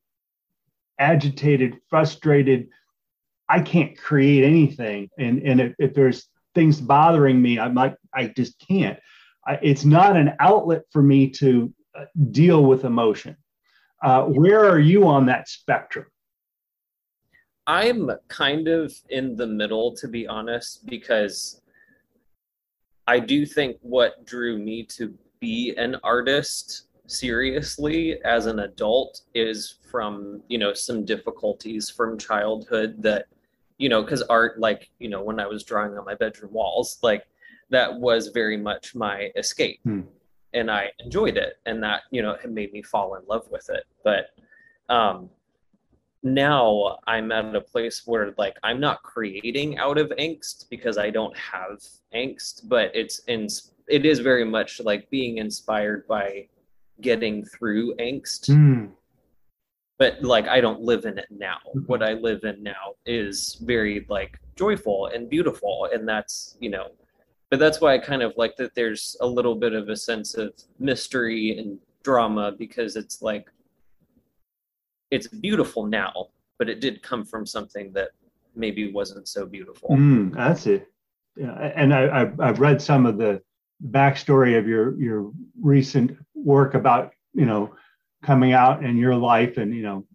agitated, 0.99 1.79
frustrated, 1.91 2.69
I 3.49 3.61
can't 3.61 3.99
create 3.99 4.45
anything. 4.45 5.11
And 5.19 5.43
and 5.43 5.61
if, 5.61 5.75
if 5.79 5.95
there's 5.95 6.29
things 6.55 6.81
bothering 6.81 7.41
me, 7.41 7.59
I 7.59 7.69
might 7.69 7.97
I 8.15 8.29
just 8.29 8.63
can't. 8.69 8.99
I, 9.47 9.59
it's 9.63 9.85
not 9.85 10.17
an 10.17 10.35
outlet 10.39 10.83
for 10.93 11.03
me 11.03 11.31
to 11.31 11.73
uh, 11.99 12.05
deal 12.31 12.65
with 12.65 12.85
emotion. 12.85 13.37
Uh, 14.05 14.25
where 14.25 14.69
are 14.69 14.79
you 14.79 15.09
on 15.09 15.27
that 15.27 15.49
spectrum? 15.49 16.07
I'm 17.67 18.11
kind 18.29 18.67
of 18.69 18.93
in 19.09 19.37
the 19.37 19.47
middle, 19.47 19.95
to 19.97 20.09
be 20.09 20.27
honest, 20.27 20.85
because 20.87 21.62
I 23.07 23.19
do 23.19 23.45
think 23.45 23.77
what 23.83 24.25
drew 24.25 24.59
me 24.59 24.85
to 24.85 25.15
be 25.41 25.75
an 25.77 25.97
artist 26.05 26.87
seriously 27.07 28.23
as 28.25 28.47
an 28.47 28.61
adult 28.61 29.23
is 29.35 29.77
from, 29.91 30.43
you 30.49 30.59
know, 30.59 30.73
some 30.73 31.05
difficulties 31.05 31.91
from 31.91 32.17
childhood 32.19 33.03
that, 33.03 33.27
you 33.79 33.89
know, 33.89 34.03
because 34.03 34.23
art, 34.23 34.59
like, 34.59 34.91
you 34.99 35.09
know, 35.09 35.23
when 35.23 35.41
I 35.41 35.47
was 35.47 35.65
drawing 35.65 35.99
on 35.99 36.05
my 36.05 36.15
bedroom 36.15 36.53
walls, 36.53 36.99
like, 37.03 37.27
that 37.71 37.93
was 37.93 38.29
very 38.29 38.57
much 38.57 38.95
my 38.95 39.31
escape. 39.37 39.81
Hmm. 39.83 40.03
And 40.55 40.71
I 40.71 40.91
enjoyed 41.01 41.37
it. 41.37 41.55
And 41.67 41.83
that, 41.83 42.03
you 42.11 42.23
know, 42.23 42.33
it 42.33 42.51
made 42.51 42.73
me 42.73 42.83
fall 42.83 43.17
in 43.17 43.23
love 43.27 43.47
with 43.51 43.69
it. 43.71 43.85
But, 44.05 44.27
um, 44.89 45.31
now 46.23 46.99
I'm 47.07 47.33
at 47.33 47.55
a 47.55 47.61
place 47.61 48.03
where 48.07 48.33
like 48.39 48.57
I'm 48.63 48.81
not 48.81 49.03
creating 49.03 49.79
out 49.79 49.99
of 49.99 50.11
angst 50.19 50.69
because 50.71 50.99
I 50.99 51.11
don't 51.11 51.37
have 51.37 51.83
angst, 52.15 52.69
but 52.69 52.91
it's 52.95 53.21
in 53.21 53.49
it 53.89 54.07
is 54.07 54.21
very 54.21 54.45
much 54.45 54.81
like 54.81 55.11
being 55.11 55.39
inspired 55.39 56.07
by 56.07 56.47
getting 57.01 57.45
through 57.45 57.97
angst. 57.97 58.51
Mm. 58.51 58.91
But 59.99 60.23
like 60.23 60.47
I 60.47 60.61
don't 60.61 60.81
live 60.81 61.05
in 61.05 61.19
it 61.19 61.29
now. 61.31 61.59
Mm-hmm. 61.69 61.87
What 61.87 62.03
I 62.03 62.13
live 62.15 62.45
in 62.45 62.63
now 62.63 62.95
is 63.05 63.59
very 63.63 64.07
like 64.09 64.39
joyful 64.57 65.07
and 65.07 65.29
beautiful 65.29 65.89
and 65.93 66.09
that's, 66.09 66.57
you 66.61 66.71
know, 66.71 66.89
but 67.51 67.59
that's 67.59 67.81
why 67.81 67.95
I 67.95 67.99
kind 67.99 68.23
of 68.23 68.33
like 68.37 68.57
that 68.57 68.75
there's 68.75 69.17
a 69.21 69.27
little 69.27 69.55
bit 69.55 69.75
of 69.75 69.89
a 69.89 69.97
sense 69.97 70.35
of 70.35 70.55
mystery 70.79 71.59
and 71.59 71.79
drama 72.03 72.53
because 72.57 72.97
it's 72.97 73.23
like 73.23 73.51
it's 75.13 75.29
beautiful 75.29 75.87
now, 75.87 76.29
but 76.59 76.71
it 76.71 76.81
did 76.81 77.03
come 77.03 77.25
from 77.25 77.45
something 77.45 77.93
that 77.93 78.09
maybe 78.57 78.91
wasn't 78.91 79.29
so 79.29 79.45
beautiful. 79.45 79.91
Mm, 79.91 80.35
that's 80.35 80.67
it. 80.67 80.89
Yeah, 81.37 81.53
and 81.53 81.95
I, 81.95 82.23
I've, 82.23 82.41
I've 82.41 82.61
read 82.61 82.81
some 82.81 83.05
of 83.05 83.19
the 83.19 83.43
backstory 83.91 84.59
of 84.59 84.67
your 84.67 84.99
your 85.01 85.33
recent 85.61 86.17
work 86.35 86.75
about 86.75 87.13
you 87.35 87.47
know 87.47 87.75
coming 88.23 88.53
out 88.53 88.85
in 88.85 88.97
your 88.97 89.15
life, 89.15 89.59
and 89.59 89.75
you 89.75 89.83
know, 89.83 90.07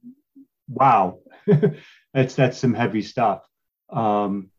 wow, 0.67 1.19
that's 2.13 2.35
that's 2.35 2.57
some 2.57 2.73
heavy 2.73 3.01
stuff. 3.03 3.47
Um, 3.91 4.49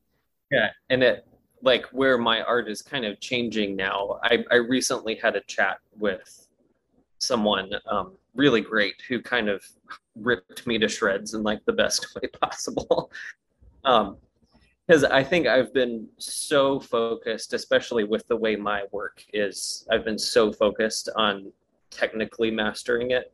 yeah, 0.52 0.70
and 0.88 1.02
it 1.02 1.26
like 1.62 1.86
where 1.86 2.16
my 2.16 2.42
art 2.42 2.68
is 2.68 2.80
kind 2.80 3.04
of 3.04 3.18
changing 3.20 3.74
now. 3.74 4.20
I 4.22 4.44
I 4.52 4.56
recently 4.56 5.16
had 5.16 5.34
a 5.34 5.40
chat 5.42 5.78
with 5.96 6.46
someone 7.18 7.72
um, 7.90 8.12
really 8.38 8.60
great 8.62 9.02
who 9.08 9.20
kind 9.20 9.48
of 9.48 9.62
ripped 10.14 10.66
me 10.66 10.78
to 10.78 10.88
shreds 10.88 11.34
in 11.34 11.42
like 11.42 11.62
the 11.66 11.72
best 11.72 12.06
way 12.22 12.28
possible. 12.40 13.10
um, 13.84 14.16
because 14.86 15.04
I 15.04 15.22
think 15.22 15.46
I've 15.46 15.74
been 15.74 16.08
so 16.16 16.80
focused, 16.80 17.52
especially 17.52 18.04
with 18.04 18.26
the 18.28 18.36
way 18.36 18.56
my 18.56 18.84
work 18.90 19.22
is, 19.34 19.86
I've 19.90 20.02
been 20.02 20.18
so 20.18 20.50
focused 20.50 21.10
on 21.14 21.52
technically 21.90 22.50
mastering 22.50 23.10
it. 23.10 23.30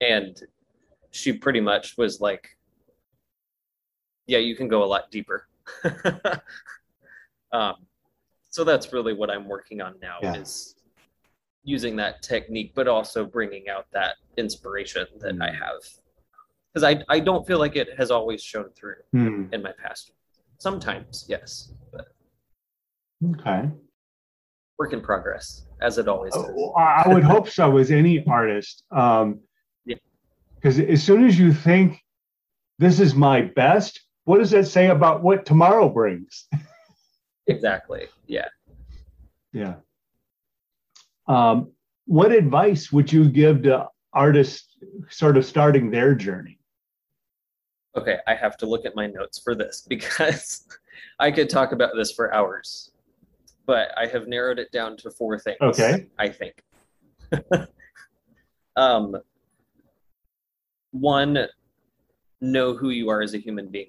And 0.00 0.40
she 1.10 1.34
pretty 1.34 1.60
much 1.60 1.98
was 1.98 2.22
like, 2.22 2.56
yeah, 4.26 4.38
you 4.38 4.56
can 4.56 4.68
go 4.68 4.82
a 4.82 4.86
lot 4.86 5.10
deeper. 5.10 5.48
um, 7.52 7.74
so 8.48 8.64
that's 8.64 8.90
really 8.90 9.12
what 9.12 9.28
I'm 9.28 9.46
working 9.46 9.82
on 9.82 9.96
now 10.00 10.16
yeah. 10.22 10.34
is 10.34 10.76
using 11.64 11.96
that 11.96 12.22
technique, 12.22 12.72
but 12.74 12.88
also 12.88 13.24
bringing 13.24 13.68
out 13.68 13.86
that 13.92 14.16
inspiration 14.36 15.06
that 15.20 15.36
mm. 15.36 15.42
I 15.42 15.52
have. 15.52 15.80
Because 16.72 16.84
I, 16.84 17.02
I 17.08 17.20
don't 17.20 17.46
feel 17.46 17.58
like 17.58 17.76
it 17.76 17.88
has 17.96 18.10
always 18.10 18.42
shown 18.42 18.70
through 18.76 18.96
mm. 19.14 19.52
in 19.52 19.62
my 19.62 19.72
past. 19.82 20.12
Sometimes, 20.58 21.24
yes. 21.28 21.72
But 21.92 22.06
okay. 23.30 23.70
Work 24.78 24.92
in 24.92 25.00
progress, 25.00 25.66
as 25.80 25.98
it 25.98 26.08
always 26.08 26.34
is. 26.34 26.44
Oh, 26.46 26.72
I 26.72 27.08
would 27.08 27.24
hope 27.24 27.48
so, 27.48 27.78
as 27.78 27.90
any 27.90 28.24
artist. 28.26 28.84
Um, 28.90 29.40
because 30.60 30.80
as 30.80 31.02
soon 31.02 31.24
as 31.24 31.38
you 31.38 31.52
think 31.52 32.02
this 32.78 33.00
is 33.00 33.14
my 33.14 33.42
best, 33.42 34.00
what 34.24 34.38
does 34.38 34.50
that 34.50 34.66
say 34.66 34.88
about 34.88 35.22
what 35.22 35.46
tomorrow 35.46 35.88
brings? 35.88 36.48
exactly. 37.46 38.06
Yeah. 38.26 38.48
Yeah. 39.52 39.76
Um, 41.28 41.72
what 42.06 42.32
advice 42.32 42.90
would 42.90 43.12
you 43.12 43.28
give 43.28 43.62
to 43.64 43.86
artists 44.12 44.76
sort 45.10 45.36
of 45.36 45.44
starting 45.44 45.90
their 45.90 46.14
journey? 46.14 46.58
Okay, 47.96 48.16
I 48.26 48.34
have 48.34 48.56
to 48.58 48.66
look 48.66 48.86
at 48.86 48.96
my 48.96 49.06
notes 49.06 49.40
for 49.42 49.54
this 49.54 49.82
because 49.88 50.66
I 51.18 51.30
could 51.30 51.50
talk 51.50 51.72
about 51.72 51.90
this 51.96 52.12
for 52.12 52.34
hours, 52.34 52.90
but 53.66 53.90
I 53.96 54.06
have 54.06 54.26
narrowed 54.26 54.58
it 54.58 54.72
down 54.72 54.96
to 54.98 55.10
four 55.10 55.38
things. 55.38 55.58
Okay. 55.60 56.06
I 56.18 56.28
think. 56.28 56.62
um, 58.76 59.16
one, 60.92 61.46
know 62.40 62.74
who 62.74 62.90
you 62.90 63.10
are 63.10 63.20
as 63.20 63.34
a 63.34 63.38
human 63.38 63.68
being 63.68 63.88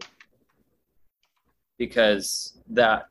because 1.77 2.59
that 2.69 3.05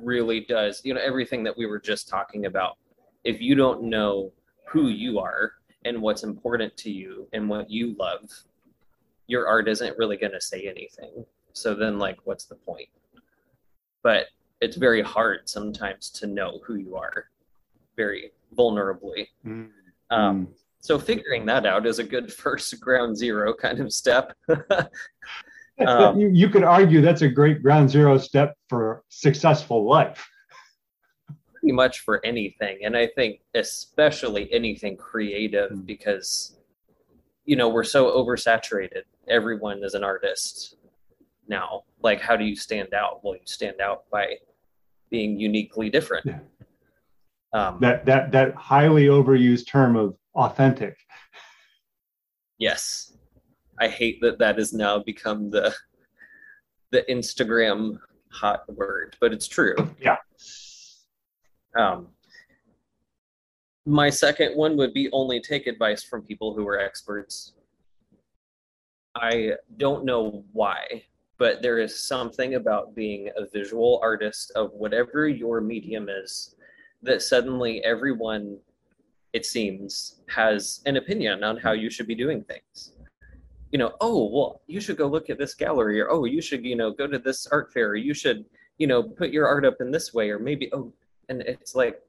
really 0.00 0.40
does, 0.40 0.80
you 0.84 0.94
know, 0.94 1.00
everything 1.00 1.44
that 1.44 1.56
we 1.56 1.66
were 1.66 1.80
just 1.80 2.08
talking 2.08 2.46
about. 2.46 2.76
If 3.24 3.40
you 3.40 3.54
don't 3.54 3.84
know 3.84 4.32
who 4.66 4.88
you 4.88 5.18
are 5.18 5.52
and 5.84 6.00
what's 6.00 6.22
important 6.22 6.76
to 6.78 6.90
you 6.90 7.28
and 7.32 7.48
what 7.48 7.70
you 7.70 7.94
love, 7.98 8.30
your 9.26 9.46
art 9.46 9.68
isn't 9.68 9.96
really 9.98 10.16
going 10.16 10.32
to 10.32 10.40
say 10.40 10.68
anything. 10.68 11.24
So 11.52 11.74
then, 11.74 11.98
like, 11.98 12.18
what's 12.24 12.44
the 12.44 12.56
point? 12.56 12.88
But 14.02 14.26
it's 14.60 14.76
very 14.76 15.02
hard 15.02 15.48
sometimes 15.48 16.10
to 16.10 16.26
know 16.26 16.60
who 16.64 16.74
you 16.76 16.96
are 16.96 17.30
very 17.96 18.32
vulnerably. 18.56 19.28
Mm. 19.46 19.70
Um, 20.10 20.48
so 20.80 20.98
figuring 20.98 21.46
that 21.46 21.64
out 21.64 21.86
is 21.86 21.98
a 21.98 22.04
good 22.04 22.32
first 22.42 22.78
ground 22.80 23.16
zero 23.16 23.54
kind 23.54 23.80
of 23.80 23.92
step. 23.92 24.36
um, 25.86 26.18
you, 26.20 26.28
you 26.28 26.48
could 26.48 26.64
argue 26.64 27.00
that's 27.00 27.22
a 27.22 27.28
great 27.28 27.62
ground 27.62 27.90
zero 27.90 28.18
step 28.18 28.54
for 28.68 29.02
successful 29.08 29.88
life. 29.88 30.26
Pretty 31.52 31.72
much 31.72 32.00
for 32.00 32.24
anything. 32.24 32.78
And 32.84 32.96
I 32.96 33.08
think 33.08 33.40
especially 33.54 34.52
anything 34.52 34.96
creative 34.96 35.70
mm. 35.70 35.86
because, 35.86 36.56
you 37.44 37.56
know, 37.56 37.68
we're 37.68 37.84
so 37.84 38.10
oversaturated. 38.12 39.02
Everyone 39.28 39.82
is 39.82 39.94
an 39.94 40.04
artist 40.04 40.76
now. 41.48 41.84
Like, 42.02 42.20
how 42.20 42.36
do 42.36 42.44
you 42.44 42.56
stand 42.56 42.92
out? 42.92 43.24
Well, 43.24 43.34
you 43.34 43.46
stand 43.46 43.80
out 43.80 44.04
by 44.10 44.34
being 45.10 45.38
uniquely 45.40 45.90
different. 45.90 46.26
Yeah. 46.26 46.38
Um, 47.54 47.78
that 47.80 48.04
that 48.06 48.32
that 48.32 48.54
highly 48.56 49.04
overused 49.04 49.68
term 49.68 49.94
of 49.94 50.16
authentic. 50.34 50.96
Yes, 52.58 53.13
I 53.78 53.88
hate 53.88 54.20
that 54.20 54.38
that 54.38 54.58
has 54.58 54.72
now 54.72 54.98
become 54.98 55.50
the 55.50 55.74
the 56.90 57.04
Instagram 57.10 57.98
hot 58.30 58.62
word, 58.72 59.16
but 59.20 59.32
it's 59.32 59.48
true. 59.48 59.74
Yeah. 60.00 60.16
Um, 61.76 62.08
my 63.84 64.10
second 64.10 64.56
one 64.56 64.76
would 64.76 64.94
be 64.94 65.10
only 65.12 65.40
take 65.40 65.66
advice 65.66 66.04
from 66.04 66.22
people 66.22 66.54
who 66.54 66.66
are 66.68 66.78
experts. 66.78 67.54
I 69.16 69.54
don't 69.76 70.04
know 70.04 70.44
why, 70.52 71.02
but 71.36 71.62
there 71.62 71.78
is 71.78 71.98
something 71.98 72.54
about 72.54 72.94
being 72.94 73.30
a 73.36 73.46
visual 73.46 73.98
artist 74.02 74.52
of 74.54 74.72
whatever 74.72 75.28
your 75.28 75.60
medium 75.60 76.08
is 76.08 76.54
that 77.02 77.22
suddenly 77.22 77.84
everyone, 77.84 78.58
it 79.32 79.44
seems, 79.44 80.22
has 80.28 80.80
an 80.86 80.96
opinion 80.96 81.44
on 81.44 81.56
how 81.56 81.72
you 81.72 81.90
should 81.90 82.06
be 82.06 82.14
doing 82.14 82.42
things 82.44 82.93
you 83.74 83.78
know, 83.78 83.92
oh, 84.00 84.30
well, 84.32 84.60
you 84.68 84.80
should 84.80 84.96
go 84.96 85.08
look 85.08 85.30
at 85.30 85.36
this 85.36 85.52
gallery, 85.52 86.00
or 86.00 86.08
oh, 86.08 86.26
you 86.26 86.40
should, 86.40 86.64
you 86.64 86.76
know, 86.76 86.92
go 86.92 87.08
to 87.08 87.18
this 87.18 87.48
art 87.48 87.72
fair, 87.72 87.88
or 87.88 87.96
you 87.96 88.14
should, 88.14 88.44
you 88.78 88.86
know, 88.86 89.02
put 89.02 89.30
your 89.30 89.48
art 89.48 89.64
up 89.64 89.78
in 89.80 89.90
this 89.90 90.14
way, 90.14 90.30
or 90.30 90.38
maybe, 90.38 90.70
oh, 90.72 90.92
and 91.28 91.42
it's 91.42 91.74
like, 91.74 92.00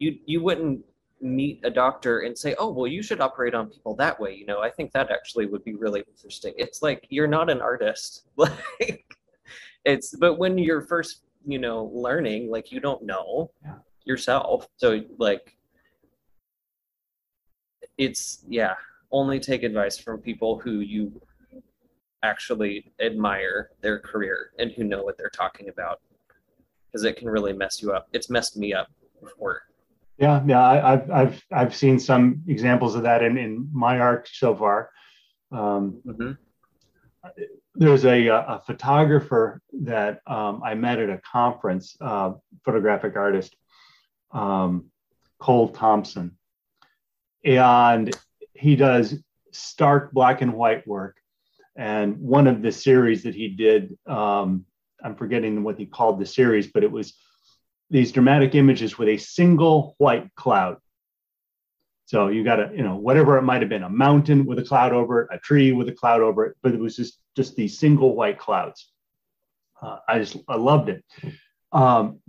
you 0.00 0.18
you 0.26 0.42
wouldn't 0.42 0.84
meet 1.20 1.60
a 1.62 1.70
doctor 1.70 2.22
and 2.22 2.36
say, 2.36 2.56
oh, 2.58 2.72
well, 2.72 2.88
you 2.88 3.00
should 3.00 3.20
operate 3.20 3.54
on 3.54 3.68
people 3.68 3.94
that 3.94 4.18
way. 4.18 4.34
You 4.34 4.44
know, 4.46 4.60
I 4.60 4.70
think 4.70 4.90
that 4.90 5.12
actually 5.12 5.46
would 5.46 5.62
be 5.62 5.76
really 5.76 6.02
interesting. 6.08 6.52
It's 6.58 6.82
like 6.82 7.06
you're 7.10 7.28
not 7.28 7.48
an 7.48 7.60
artist, 7.60 8.24
like 8.36 9.16
it's, 9.84 10.16
but 10.16 10.34
when 10.34 10.58
you're 10.58 10.82
first, 10.82 11.22
you 11.46 11.60
know, 11.60 11.92
learning, 11.94 12.50
like 12.50 12.72
you 12.72 12.80
don't 12.80 13.04
know 13.04 13.52
yeah. 13.62 13.74
yourself, 14.04 14.66
so 14.78 15.00
like 15.16 15.56
it's 17.98 18.44
yeah 18.48 18.74
only 19.10 19.40
take 19.40 19.62
advice 19.62 19.98
from 19.98 20.20
people 20.20 20.58
who 20.58 20.80
you 20.80 21.20
actually 22.22 22.92
admire 23.00 23.70
their 23.80 23.98
career 24.00 24.50
and 24.58 24.72
who 24.72 24.84
know 24.84 25.02
what 25.02 25.16
they're 25.16 25.30
talking 25.30 25.68
about 25.68 26.00
because 26.86 27.04
it 27.04 27.16
can 27.16 27.28
really 27.28 27.52
mess 27.52 27.80
you 27.80 27.92
up. 27.92 28.08
It's 28.12 28.30
messed 28.30 28.56
me 28.56 28.72
up 28.72 28.88
before. 29.22 29.62
Yeah, 30.18 30.42
yeah, 30.46 30.66
I, 30.66 30.90
have 30.90 31.10
I've 31.10 31.44
I've 31.52 31.76
seen 31.76 32.00
some 32.00 32.42
examples 32.48 32.96
of 32.96 33.02
that 33.04 33.22
in 33.22 33.38
in 33.38 33.68
my 33.72 34.00
art 34.00 34.28
so 34.32 34.54
far. 34.54 34.90
Um, 35.52 36.00
mm-hmm. 36.04 36.32
there's 37.76 38.04
a, 38.04 38.26
a 38.26 38.60
photographer 38.66 39.62
that 39.84 40.20
um, 40.26 40.60
I 40.64 40.74
met 40.74 40.98
at 40.98 41.08
a 41.08 41.18
conference, 41.18 41.96
uh, 42.00 42.32
photographic 42.64 43.16
artist, 43.16 43.56
um, 44.32 44.86
Cole 45.38 45.68
Thompson. 45.68 46.36
And 47.44 48.14
he 48.58 48.76
does 48.76 49.14
stark 49.52 50.12
black 50.12 50.42
and 50.42 50.54
white 50.54 50.86
work. 50.86 51.16
And 51.76 52.18
one 52.18 52.46
of 52.46 52.60
the 52.60 52.72
series 52.72 53.22
that 53.22 53.34
he 53.34 53.48
did, 53.48 53.96
um, 54.06 54.64
I'm 55.02 55.14
forgetting 55.14 55.62
what 55.62 55.78
he 55.78 55.86
called 55.86 56.18
the 56.18 56.26
series, 56.26 56.66
but 56.66 56.82
it 56.82 56.90
was 56.90 57.14
these 57.88 58.12
dramatic 58.12 58.54
images 58.54 58.98
with 58.98 59.08
a 59.08 59.16
single 59.16 59.94
white 59.98 60.34
cloud. 60.34 60.78
So 62.06 62.28
you 62.28 62.42
got 62.42 62.58
a, 62.58 62.70
you 62.74 62.82
know, 62.82 62.96
whatever 62.96 63.36
it 63.38 63.42
might 63.42 63.60
have 63.60 63.68
been, 63.68 63.82
a 63.82 63.90
mountain 63.90 64.44
with 64.44 64.58
a 64.58 64.64
cloud 64.64 64.92
over 64.92 65.22
it, 65.22 65.28
a 65.30 65.38
tree 65.38 65.72
with 65.72 65.88
a 65.88 65.92
cloud 65.92 66.20
over 66.20 66.46
it, 66.46 66.56
but 66.62 66.72
it 66.72 66.80
was 66.80 66.96
just 66.96 67.18
just 67.36 67.54
these 67.54 67.78
single 67.78 68.16
white 68.16 68.38
clouds. 68.38 68.90
Uh, 69.80 69.98
I 70.08 70.18
just 70.18 70.36
I 70.48 70.56
loved 70.56 70.88
it. 70.88 71.04
Um, 71.70 72.20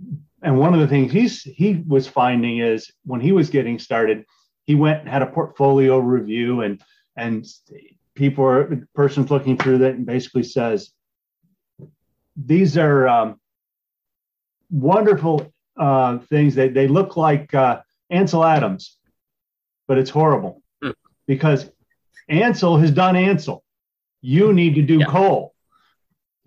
and 0.42 0.58
one 0.58 0.74
of 0.74 0.80
the 0.80 0.86
things 0.86 1.10
he's 1.10 1.42
he 1.42 1.82
was 1.86 2.06
finding 2.06 2.58
is 2.58 2.92
when 3.04 3.20
he 3.20 3.32
was 3.32 3.50
getting 3.50 3.78
started, 3.78 4.26
he 4.70 4.76
went 4.76 5.00
and 5.00 5.08
had 5.08 5.20
a 5.20 5.26
portfolio 5.26 5.98
review 5.98 6.60
and 6.60 6.80
and 7.16 7.44
people 8.14 8.44
are 8.44 8.68
the 8.68 8.86
person's 8.94 9.28
looking 9.28 9.56
through 9.56 9.78
that 9.78 9.94
and 9.96 10.06
basically 10.06 10.44
says 10.44 10.92
these 12.36 12.78
are 12.78 13.08
um, 13.08 13.40
wonderful 14.70 15.52
uh, 15.76 16.18
things. 16.18 16.54
They 16.54 16.68
they 16.68 16.86
look 16.86 17.16
like 17.16 17.52
uh, 17.52 17.80
Ansel 18.10 18.44
Adams 18.44 18.96
but 19.88 19.98
it's 19.98 20.10
horrible 20.10 20.62
mm. 20.84 20.94
because 21.26 21.68
Ansel 22.28 22.76
has 22.76 22.92
done 22.92 23.16
Ansel. 23.16 23.64
You 24.20 24.52
need 24.52 24.76
to 24.76 24.82
do 24.82 24.98
yeah. 24.98 25.06
Cole. 25.06 25.52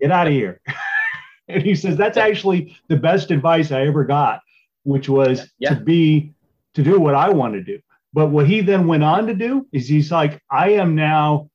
Get 0.00 0.10
out 0.10 0.28
of 0.28 0.32
here. 0.32 0.62
and 1.48 1.62
he 1.62 1.74
says 1.74 1.98
that's 1.98 2.16
actually 2.16 2.74
the 2.88 2.96
best 2.96 3.30
advice 3.30 3.70
I 3.70 3.82
ever 3.82 4.02
got, 4.02 4.40
which 4.84 5.10
was 5.10 5.46
yeah. 5.58 5.74
to 5.74 5.76
be 5.76 6.32
to 6.72 6.82
do 6.82 6.98
what 6.98 7.14
I 7.14 7.28
want 7.28 7.52
to 7.52 7.62
do. 7.62 7.80
But 8.14 8.28
what 8.28 8.46
he 8.46 8.60
then 8.60 8.86
went 8.86 9.02
on 9.02 9.26
to 9.26 9.34
do 9.34 9.66
is 9.72 9.88
he's 9.88 10.12
like, 10.12 10.40
I 10.48 10.70
am 10.70 10.94
now 10.94 11.50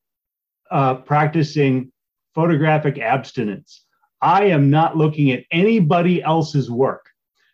uh, 0.70 0.96
practicing 0.96 1.94
photographic 2.36 3.00
abstinence. 3.00 3.86
I 4.22 4.46
am 4.48 4.70
not 4.70 4.98
looking 4.98 5.32
at 5.32 5.46
anybody 5.52 6.22
else's 6.22 6.70
work. 6.70 7.06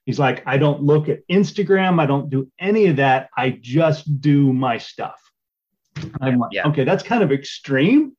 He's 0.07 0.17
like, 0.17 0.41
I 0.47 0.57
don't 0.57 0.81
look 0.81 1.07
at 1.07 1.19
Instagram. 1.29 1.99
I 1.99 2.07
don't 2.07 2.31
do 2.31 2.51
any 2.59 2.87
of 2.87 2.95
that. 2.95 3.29
I 3.37 3.51
just 3.61 4.21
do 4.21 4.51
my 4.51 4.79
stuff. 4.79 5.21
I'm 6.19 6.39
like, 6.39 6.51
yeah. 6.51 6.67
okay, 6.67 6.83
that's 6.83 7.03
kind 7.03 7.21
of 7.23 7.31
extreme, 7.31 8.17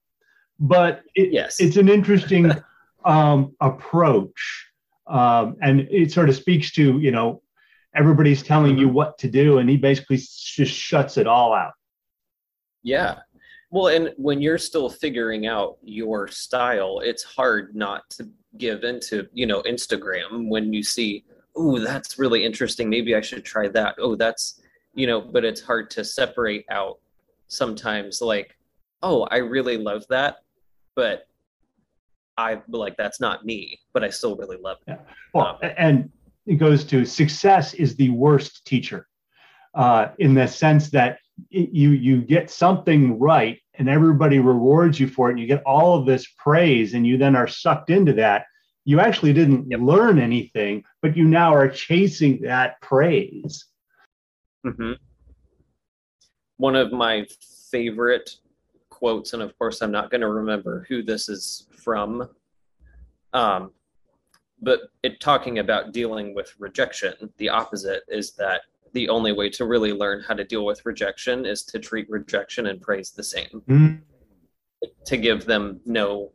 but 0.61 1.03
it, 1.17 1.33
yes. 1.33 1.59
it's 1.59 1.77
an 1.77 1.89
interesting 1.89 2.53
um, 3.05 3.57
approach. 3.61 4.69
Um, 5.09 5.57
and 5.61 5.81
it 5.91 6.13
sort 6.13 6.29
of 6.29 6.37
speaks 6.37 6.71
to, 6.73 6.99
you 7.01 7.11
know, 7.11 7.43
everybody's 7.97 8.43
telling 8.43 8.79
you 8.79 8.89
what 8.89 9.19
to 9.19 9.29
do, 9.29 9.59
and 9.59 9.69
he 9.69 9.77
basically 9.77 10.17
just 10.19 10.75
shuts 10.75 11.17
it 11.17 11.27
all 11.27 11.53
out. 11.53 11.73
Yeah. 12.83 13.21
Well, 13.71 13.89
and 13.89 14.13
when 14.17 14.41
you're 14.41 14.59
still 14.59 14.89
figuring 14.89 15.47
out 15.47 15.79
your 15.83 16.29
style, 16.29 17.01
it's 17.03 17.25
hard 17.25 17.75
not 17.75 18.09
to 18.11 18.29
give 18.59 18.85
into, 18.85 19.27
you 19.33 19.47
know, 19.47 19.63
Instagram 19.63 20.49
when 20.49 20.73
you 20.73 20.83
see 20.83 21.25
oh, 21.57 21.79
that's 21.79 22.19
really 22.19 22.45
interesting. 22.45 22.89
Maybe 22.89 23.15
I 23.15 23.21
should 23.21 23.45
try 23.45 23.69
that. 23.69 23.97
Oh, 23.99 24.15
that's, 24.15 24.61
you 24.95 25.07
know, 25.07 25.21
but 25.21 25.45
it's 25.45 25.61
hard 25.61 25.91
to 25.93 26.05
separate 26.05 26.67
out 26.71 26.99
sometimes 27.49 28.21
like, 28.21 28.57
oh, 29.03 29.27
I 29.31 29.39
really 29.39 29.79
love 29.79 30.05
that, 30.11 30.37
but 30.95 31.27
I 32.37 32.61
like 32.69 32.97
that's 32.97 33.21
not 33.21 33.47
me, 33.47 33.81
but 33.95 34.05
I 34.05 34.11
still 34.11 34.37
really 34.37 34.59
love 34.59 34.79
it. 34.87 34.91
Yeah. 34.93 35.15
Well, 35.33 35.59
um, 35.63 35.71
and 35.79 36.11
it 36.47 36.57
goes 36.57 36.85
to 36.85 37.05
success 37.05 37.75
is 37.75 37.97
the 37.97 38.11
worst 38.11 38.65
teacher 38.65 39.07
uh, 39.75 40.09
in 40.19 40.35
the 40.35 40.47
sense 40.47 40.91
that 40.91 41.19
it, 41.51 41.71
you 41.71 41.91
you 41.91 42.23
get 42.23 42.51
something 42.51 43.19
right 43.19 43.59
and 43.75 43.89
everybody 43.89 44.39
rewards 44.39 44.99
you 44.99 45.07
for 45.09 45.29
it 45.29 45.33
and 45.33 45.41
you 45.41 45.47
get 45.47 45.63
all 45.65 45.99
of 45.99 46.07
this 46.07 46.27
praise 46.39 46.95
and 46.95 47.07
you 47.07 47.19
then 47.19 47.37
are 47.37 47.49
sucked 47.49 47.91
into 47.91 48.13
that 48.13 48.47
you 48.87 49.01
actually 49.01 49.33
didn't 49.33 49.69
yep. 49.69 49.81
learn 49.81 50.19
anything, 50.19 50.85
but 51.03 51.17
you 51.17 51.25
now 51.25 51.53
are 51.53 51.69
chasing 51.69 52.41
that 52.43 52.81
praise. 52.81 53.67
Mm-hmm. 54.65 54.93
One 56.59 56.77
of 56.77 56.93
my 56.93 57.27
favorite 57.71 58.31
quotes, 58.89 59.33
and 59.33 59.43
of 59.43 59.59
course, 59.59 59.83
I'm 59.83 59.91
not 59.91 60.11
going 60.11 60.21
to 60.21 60.29
remember 60.29 60.87
who 60.89 61.03
this 61.03 61.29
is 61.29 61.67
from, 61.73 62.31
um, 63.33 63.73
but 64.61 64.81
it 65.03 65.21
talking 65.21 65.59
about 65.59 65.93
dealing 65.93 66.35
with 66.35 66.55
rejection. 66.59 67.15
The 67.37 67.49
opposite 67.49 68.03
is 68.09 68.33
that 68.33 68.63
the 68.93 69.09
only 69.09 69.33
way 69.33 69.51
to 69.51 69.67
really 69.67 69.93
learn 69.93 70.23
how 70.27 70.35
to 70.35 70.45
deal 70.45 70.65
with 70.65 70.87
rejection 70.87 71.45
is 71.45 71.63
to 71.65 71.79
treat 71.79 72.09
rejection 72.09 72.67
and 72.69 72.81
praise 72.81 73.11
the 73.11 73.25
same. 73.25 73.63
Mm-hmm. 73.69 73.97
To 75.07 75.17
give 75.17 75.45
them 75.45 75.81
no, 75.85 76.33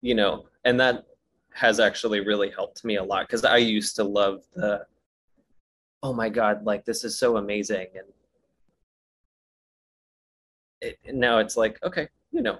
you 0.00 0.14
know, 0.14 0.46
and 0.64 0.78
that 0.80 1.04
has 1.52 1.80
actually 1.80 2.20
really 2.20 2.50
helped 2.50 2.84
me 2.84 2.96
a 2.96 3.02
lot 3.02 3.26
because 3.26 3.44
I 3.44 3.56
used 3.56 3.96
to 3.96 4.04
love 4.04 4.44
the 4.54 4.86
oh 6.04 6.12
my 6.12 6.28
god 6.28 6.64
like 6.64 6.84
this 6.84 7.02
is 7.02 7.18
so 7.18 7.36
amazing 7.36 7.88
and 7.94 8.06
it, 10.80 10.98
now 11.12 11.38
it's 11.38 11.56
like 11.56 11.76
okay 11.82 12.06
you 12.30 12.42
know 12.42 12.58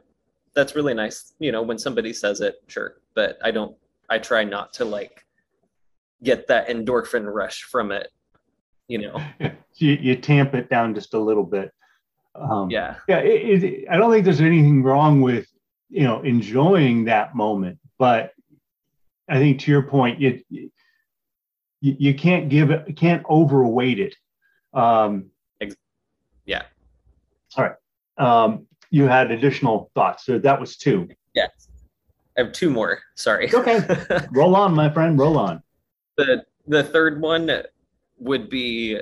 that's 0.54 0.74
really 0.74 0.94
nice 0.94 1.34
you 1.38 1.52
know 1.52 1.62
when 1.62 1.78
somebody 1.78 2.12
says 2.12 2.40
it 2.40 2.56
sure 2.66 2.96
but 3.14 3.38
I 3.44 3.52
don't 3.52 3.76
I 4.08 4.18
try 4.18 4.44
not 4.44 4.72
to 4.74 4.84
like 4.84 5.24
get 6.22 6.48
that 6.48 6.68
endorphin 6.68 7.32
rush 7.32 7.62
from 7.62 7.92
it 7.92 8.08
you 8.88 8.98
know 8.98 9.22
you, 9.76 9.92
you 9.92 10.16
tamp 10.16 10.54
it 10.54 10.68
down 10.68 10.94
just 10.94 11.14
a 11.14 11.18
little 11.18 11.44
bit 11.44 11.70
um, 12.34 12.70
yeah 12.70 12.96
yeah 13.08 13.18
it, 13.18 13.62
it, 13.62 13.88
I 13.90 13.96
don't 13.96 14.10
think 14.10 14.24
there's 14.24 14.40
anything 14.40 14.82
wrong 14.82 15.20
with 15.20 15.46
you 15.88 16.04
know 16.04 16.22
enjoying 16.22 17.04
that 17.04 17.34
moment 17.34 17.78
but 17.98 18.32
I 19.28 19.38
think 19.38 19.60
to 19.60 19.70
your 19.70 19.82
point, 19.82 20.20
you 20.20 20.42
you, 20.50 20.70
you 21.80 22.14
can't 22.14 22.48
give 22.48 22.70
it, 22.70 22.96
can't 22.96 23.24
overweight 23.28 24.00
it. 24.00 24.16
Um, 24.72 25.30
yeah. 26.46 26.62
All 27.56 27.64
right. 27.64 27.74
Um, 28.16 28.66
you 28.90 29.04
had 29.04 29.30
additional 29.30 29.90
thoughts. 29.94 30.24
So 30.24 30.38
that 30.38 30.58
was 30.58 30.76
two. 30.76 31.08
Yes. 31.34 31.67
I 32.38 32.42
have 32.42 32.52
two 32.52 32.70
more. 32.70 33.00
Sorry. 33.16 33.52
Okay. 33.52 33.80
roll 34.30 34.54
on, 34.54 34.74
my 34.74 34.88
friend. 34.88 35.18
Roll 35.18 35.36
on. 35.36 35.62
The 36.16 36.44
the 36.66 36.84
third 36.84 37.20
one 37.20 37.50
would 38.18 38.48
be 38.48 38.98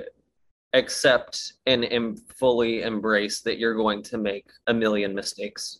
accept 0.73 1.53
and 1.65 1.85
em- 1.85 2.17
fully 2.35 2.81
embrace 2.81 3.41
that 3.41 3.57
you're 3.57 3.75
going 3.75 4.03
to 4.03 4.17
make 4.17 4.45
a 4.67 4.73
million 4.73 5.13
mistakes 5.15 5.79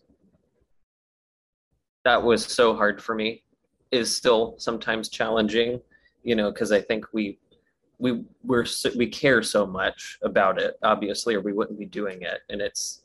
that 2.08 2.24
was 2.24 2.46
so 2.46 2.74
hard 2.74 3.02
for 3.04 3.15
me 3.15 3.43
is 3.91 4.15
still 4.15 4.56
sometimes 4.58 5.10
challenging 5.10 5.78
you 6.24 6.36
know 6.38 6.50
because 6.50 6.72
i 6.72 6.80
think 6.80 7.06
we 7.12 7.38
we 8.00 8.24
we're 8.43 8.65
we 8.96 9.06
care 9.06 9.43
so 9.43 9.65
much 9.65 10.17
about 10.22 10.58
it 10.58 10.76
obviously 10.84 11.36
or 11.36 11.41
we 11.41 11.52
wouldn't 11.52 11.78
be 11.78 11.86
doing 11.86 12.22
it 12.22 12.39
and 12.48 12.62
it's 12.62 13.02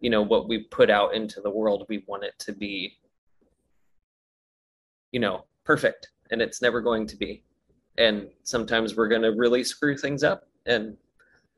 you 0.00 0.08
know 0.08 0.22
what 0.22 0.46
we 0.48 0.62
put 0.70 0.88
out 0.88 1.14
into 1.16 1.40
the 1.40 1.50
world 1.50 1.84
we 1.88 2.04
want 2.06 2.22
it 2.22 2.34
to 2.38 2.52
be 2.52 2.96
you 5.14 5.20
know 5.20 5.44
perfect 5.64 6.08
and 6.30 6.42
it's 6.42 6.60
never 6.60 6.80
going 6.80 7.06
to 7.06 7.16
be 7.16 7.42
and 7.96 8.28
sometimes 8.42 8.96
we're 8.96 9.08
going 9.08 9.22
to 9.22 9.32
really 9.44 9.62
screw 9.62 9.96
things 9.96 10.22
up 10.22 10.42
and 10.66 10.96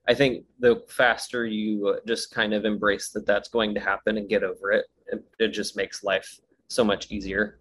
i 0.07 0.14
think 0.14 0.45
the 0.61 0.85
faster 0.88 1.47
you 1.47 1.99
just 2.07 2.31
kind 2.31 2.53
of 2.53 2.64
embrace 2.64 3.09
that 3.11 3.27
that's 3.27 3.49
going 3.49 3.75
to 3.75 3.81
happen 3.81 4.19
and 4.19 4.29
get 4.29 4.45
over 4.45 4.71
it 4.71 4.87
it, 5.12 5.25
it 5.38 5.49
just 5.49 5.77
makes 5.77 6.05
life 6.05 6.38
so 6.69 6.85
much 6.85 7.11
easier 7.11 7.59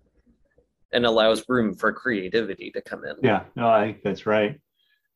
and 0.96 1.06
allows 1.06 1.48
room 1.50 1.76
for 1.76 1.92
creativity 1.92 2.72
to 2.72 2.82
come 2.82 3.04
in. 3.06 3.16
Yeah, 3.22 3.44
no, 3.56 3.68
I 3.68 3.86
think 3.86 4.04
that's 4.04 4.26
right. 4.26 4.60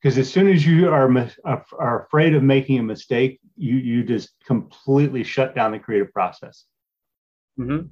Because 0.02 0.18
as 0.18 0.32
soon 0.32 0.48
as 0.48 0.66
you 0.66 0.90
are 0.90 1.30
are 1.46 2.06
afraid 2.06 2.34
of 2.36 2.44
making 2.44 2.80
a 2.80 2.84
mistake, 2.84 3.40
you 3.58 3.76
you 3.76 4.04
just 4.04 4.32
completely 4.46 5.24
shut 5.24 5.56
down 5.56 5.72
the 5.72 5.80
creative 5.80 6.14
process. 6.14 6.66
Mm-hmm. 7.60 7.88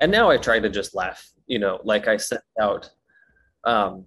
And 0.00 0.12
now 0.12 0.30
I 0.30 0.36
try 0.36 0.60
to 0.60 0.68
just 0.68 0.94
laugh. 0.94 1.32
You 1.46 1.58
know, 1.58 1.80
like 1.84 2.08
I 2.08 2.16
sent 2.16 2.42
out 2.60 2.90
um, 3.64 4.04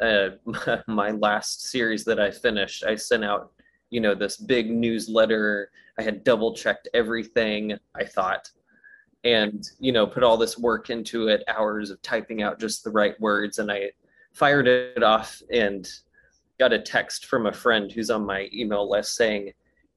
uh, 0.00 0.30
my 0.86 1.10
last 1.10 1.70
series 1.70 2.04
that 2.04 2.18
I 2.18 2.30
finished. 2.30 2.84
I 2.84 2.96
sent 2.96 3.24
out, 3.24 3.52
you 3.90 4.00
know, 4.00 4.14
this 4.14 4.36
big 4.36 4.70
newsletter. 4.70 5.70
I 5.98 6.02
had 6.02 6.24
double 6.24 6.54
checked 6.54 6.88
everything. 6.94 7.78
I 7.94 8.04
thought 8.04 8.50
and 9.24 9.70
you 9.78 9.92
know 9.92 10.06
put 10.06 10.22
all 10.22 10.36
this 10.36 10.58
work 10.58 10.90
into 10.90 11.28
it 11.28 11.44
hours 11.48 11.90
of 11.90 12.02
typing 12.02 12.42
out 12.42 12.58
just 12.58 12.82
the 12.82 12.90
right 12.90 13.18
words 13.20 13.58
and 13.58 13.70
i 13.70 13.90
fired 14.32 14.66
it 14.66 15.02
off 15.02 15.40
and 15.52 15.88
got 16.58 16.72
a 16.72 16.78
text 16.78 17.26
from 17.26 17.46
a 17.46 17.52
friend 17.52 17.92
who's 17.92 18.10
on 18.10 18.24
my 18.24 18.48
email 18.52 18.88
list 18.88 19.14
saying 19.14 19.52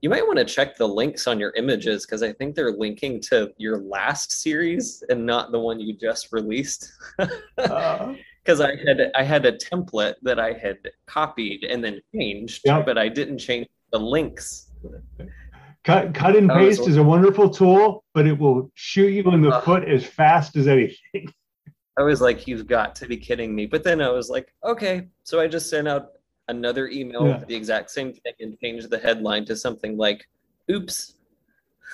you 0.06 0.10
might 0.10 0.28
want 0.28 0.38
to 0.38 0.46
check 0.46 0.78
the 0.78 0.88
links 0.88 1.26
on 1.26 1.40
your 1.40 1.52
images 1.56 2.06
because 2.06 2.22
I 2.22 2.32
think 2.32 2.54
they're 2.54 2.74
linking 2.74 3.20
to 3.22 3.52
your 3.58 3.80
last 3.80 4.32
series 4.32 5.04
and 5.10 5.26
not 5.26 5.52
the 5.52 5.60
one 5.60 5.80
you 5.80 5.98
just 5.98 6.32
released. 6.32 6.94
Because 7.58 8.62
uh, 8.62 8.68
I 8.68 8.76
had 8.88 9.12
I 9.16 9.24
had 9.24 9.44
a 9.48 9.54
template 9.54 10.14
that 10.22 10.40
I 10.40 10.54
had 10.54 10.78
copied 11.08 11.64
and 11.64 11.84
then 11.84 12.00
changed, 12.14 12.62
but 12.64 12.96
I 12.96 13.10
didn't 13.10 13.40
change 13.40 13.66
the 13.92 13.98
links. 13.98 14.70
Cut, 15.84 16.14
cut 16.14 16.36
and 16.36 16.48
paste 16.52 16.88
is 16.88 16.98
a 16.98 17.04
wonderful 17.04 17.50
tool, 17.50 18.04
but 18.14 18.28
it 18.28 18.38
will 18.38 18.70
shoot 18.76 19.08
you 19.08 19.24
in 19.32 19.42
the 19.42 19.50
uh, 19.50 19.62
foot 19.62 19.90
as 19.90 20.06
fast 20.06 20.56
as 20.58 20.68
anything. 20.68 21.34
I 21.98 22.04
was 22.04 22.22
like, 22.22 22.46
"You've 22.46 22.68
got 22.68 22.94
to 22.98 23.08
be 23.08 23.18
kidding 23.18 23.56
me!" 23.56 23.66
But 23.66 23.84
then 23.84 24.00
I 24.00 24.10
was 24.10 24.30
like, 24.30 24.54
"Okay." 24.64 25.08
So 25.24 25.40
I 25.40 25.48
just 25.48 25.68
sent 25.68 25.88
out 25.88 26.10
another 26.48 26.88
email 26.88 27.28
yeah. 27.28 27.44
the 27.48 27.56
exact 27.56 27.90
same 27.90 28.14
thing 28.14 28.34
and 28.40 28.60
change 28.60 28.88
the 28.88 29.00
headline 29.00 29.46
to 29.46 29.56
something 29.56 29.98
like 29.98 30.28
oops. 30.72 31.16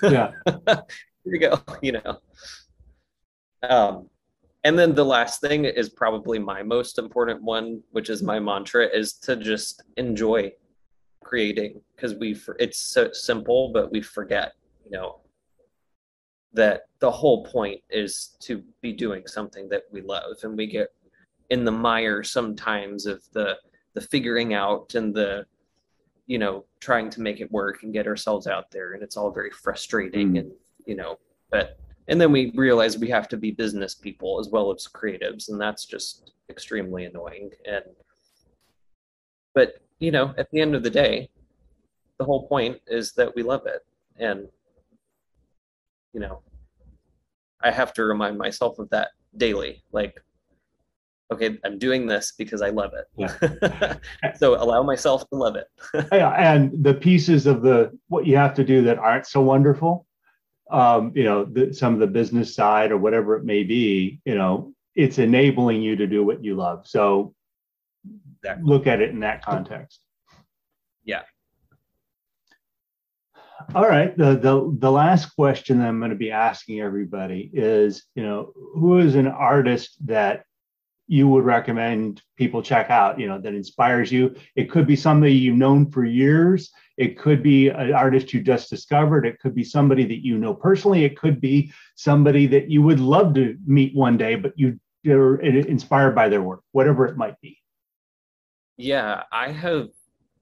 Yeah. 0.02 0.32
Here 0.68 0.84
you 1.26 1.40
go 1.40 1.62
you 1.82 1.94
know. 1.94 2.18
Um 3.64 4.10
and 4.64 4.78
then 4.78 4.94
the 4.94 5.06
last 5.06 5.42
thing 5.42 5.66
is 5.66 5.90
probably 5.90 6.38
my 6.40 6.64
most 6.64 7.00
important 7.00 7.42
one 7.42 7.82
which 7.92 8.10
is 8.10 8.22
my 8.22 8.40
mantra 8.40 8.86
is 8.86 9.14
to 9.14 9.36
just 9.36 9.84
enjoy 9.98 10.52
creating 11.24 11.82
because 11.96 12.16
we 12.16 12.38
it's 12.60 12.80
so 12.80 13.12
simple 13.12 13.72
but 13.74 13.92
we 13.92 14.02
forget 14.02 14.54
you 14.86 14.92
know 14.92 15.22
that 16.54 16.82
the 17.00 17.10
whole 17.10 17.46
point 17.46 17.80
is 17.90 18.36
to 18.42 18.64
be 18.82 18.92
doing 18.92 19.26
something 19.26 19.70
that 19.70 19.84
we 19.92 20.02
love 20.02 20.36
and 20.44 20.58
we 20.58 20.68
get 20.68 20.90
in 21.50 21.64
the 21.64 21.72
mire 21.72 22.24
sometimes 22.24 23.06
of 23.06 23.24
the 23.34 23.56
the 23.93 24.01
figuring 24.01 24.54
out 24.54 24.95
and 24.95 25.13
the 25.13 25.45
you 26.27 26.38
know 26.38 26.65
trying 26.80 27.10
to 27.10 27.21
make 27.21 27.41
it 27.41 27.51
work 27.51 27.84
and 27.84 27.93
get 27.93 28.08
ourselves 28.08 28.47
out 28.47 28.71
there. 28.71 28.93
And 28.93 29.04
it's 29.04 29.17
all 29.17 29.32
very 29.32 29.51
frustrating 29.51 30.34
mm. 30.34 30.39
and 30.39 30.51
you 30.86 30.95
know 30.95 31.19
but 31.49 31.77
and 32.08 32.19
then 32.19 32.32
we 32.32 32.51
realize 32.56 32.97
we 32.97 33.10
have 33.10 33.27
to 33.30 33.38
be 33.38 33.51
business 33.51 33.93
people 33.93 34.39
as 34.39 34.49
well 34.49 34.71
as 34.71 34.88
creatives. 34.88 35.49
And 35.49 35.62
that's 35.62 35.86
just 35.86 36.34
extremely 36.49 37.06
annoying. 37.06 37.51
And 37.65 37.84
but 39.54 39.75
you 39.99 40.12
know 40.12 40.34
at 40.38 40.49
the 40.51 40.62
end 40.62 40.75
of 40.75 40.84
the 40.84 40.89
day 40.89 41.30
the 42.17 42.25
whole 42.25 42.47
point 42.47 42.80
is 42.88 43.13
that 43.13 43.36
we 43.36 43.43
love 43.43 43.65
it. 43.65 43.86
And 44.17 44.47
you 46.13 46.19
know 46.19 46.41
i 47.63 47.71
have 47.71 47.93
to 47.93 48.04
remind 48.04 48.38
myself 48.38 48.80
of 48.80 48.89
that 48.89 49.10
daily. 49.38 49.84
Like 49.91 50.21
okay, 51.32 51.58
I'm 51.63 51.80
doing 51.80 52.06
this 52.06 52.34
because 52.38 52.62
I 52.62 52.70
love 52.70 52.91
it. 52.94 53.06
Yeah. 53.17 53.96
so 54.36 54.62
allow 54.62 54.84
myself 54.84 55.28
to 55.30 55.36
love 55.36 55.56
it. 55.56 55.67
yeah, 56.12 56.32
and 56.32 56.84
the 56.84 56.94
pieces 56.94 57.48
of 57.48 57.62
the 57.62 57.98
what 58.10 58.26
you 58.28 58.38
have 58.38 58.54
to 58.56 58.63
do 58.63 58.84
that 58.84 59.00
aren't 59.00 59.26
so 59.26 59.41
wonderful, 59.41 60.06
um, 60.70 61.12
you 61.15 61.24
know, 61.24 61.46
the, 61.46 61.74
some 61.74 61.94
of 61.94 62.00
the 62.00 62.08
business 62.08 62.54
side 62.54 62.91
or 62.91 62.98
whatever 62.98 63.36
it 63.38 63.46
may 63.46 63.63
be, 63.63 64.20
you 64.26 64.36
know, 64.36 64.74
it's 64.96 65.17
enabling 65.17 65.82
you 65.82 65.96
to 65.96 66.08
do 66.08 66.24
what 66.24 66.44
you 66.44 66.56
love. 66.56 66.86
So 66.86 67.34
exactly. 68.39 68.63
look 68.65 68.88
at 68.88 69.02
it 69.02 69.12
in 69.12 69.22
that 69.22 69.44
context. 69.44 70.02
Yeah. 71.06 71.22
All 73.74 73.88
right. 73.88 74.17
The, 74.17 74.36
the 74.36 74.76
the 74.80 74.91
last 74.91 75.36
question 75.36 75.80
that 75.80 75.88
I'm 75.88 76.00
going 76.00 76.12
to 76.12 76.17
be 76.17 76.32
asking 76.32 76.82
everybody 76.82 77.50
is, 77.54 78.04
you 78.15 78.24
know, 78.24 78.52
who 78.56 79.00
is 79.00 79.15
an 79.15 79.28
artist 79.28 79.96
that 80.08 80.46
you 81.12 81.28
would 81.28 81.43
recommend 81.43 82.21
people 82.38 82.63
check 82.63 82.89
out 82.89 83.19
you 83.19 83.28
know 83.28 83.38
that 83.38 83.54
inspires 83.54 84.13
you. 84.13 84.34
It 84.56 84.71
could 84.71 84.88
be 84.88 84.95
somebody 84.95 85.34
you've 85.34 85.58
known 85.58 85.91
for 85.91 86.06
years. 86.06 86.71
It 86.95 87.19
could 87.19 87.43
be 87.43 87.67
an 87.67 87.91
artist 87.91 88.34
you 88.34 88.41
just 88.41 88.69
discovered. 88.69 89.26
It 89.26 89.38
could 89.39 89.54
be 89.54 89.65
somebody 89.65 90.06
that 90.06 90.24
you 90.24 90.38
know 90.38 90.54
personally. 90.54 91.04
It 91.04 91.19
could 91.19 91.41
be 91.41 91.74
somebody 91.95 92.47
that 92.47 92.69
you 92.69 92.82
would 92.84 93.02
love 93.02 93.34
to 93.34 93.58
meet 93.65 93.93
one 93.93 94.15
day 94.15 94.36
but 94.36 94.54
you 94.56 94.80
are 95.06 95.41
inspired 95.41 96.15
by 96.15 96.30
their 96.30 96.41
work 96.41 96.62
whatever 96.71 97.06
it 97.06 97.17
might 97.17 97.39
be. 97.41 97.58
Yeah 98.78 99.24
i 99.34 99.52
have 99.52 99.89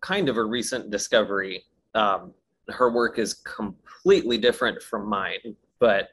kind 0.02 0.30
of 0.30 0.38
a 0.38 0.44
recent 0.44 0.92
discovery. 0.92 1.64
Um, 1.96 2.36
her 2.68 2.92
work 2.92 3.18
is 3.18 3.34
completely 3.34 4.38
different 4.38 4.84
from 4.84 5.10
mine 5.10 5.56
but 5.80 6.10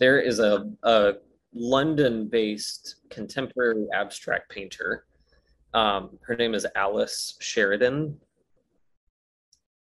there 0.00 0.20
is 0.20 0.40
a, 0.40 0.68
a 0.82 1.12
London 1.54 2.28
based 2.28 2.96
contemporary 3.10 3.86
abstract 3.92 4.50
painter. 4.50 5.04
Um, 5.74 6.18
her 6.22 6.34
name 6.34 6.54
is 6.54 6.66
Alice 6.74 7.36
Sheridan. 7.40 8.18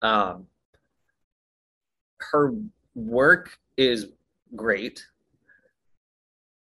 Um, 0.02 0.47
her 2.19 2.54
work 2.95 3.58
is 3.78 4.08
great, 4.56 5.06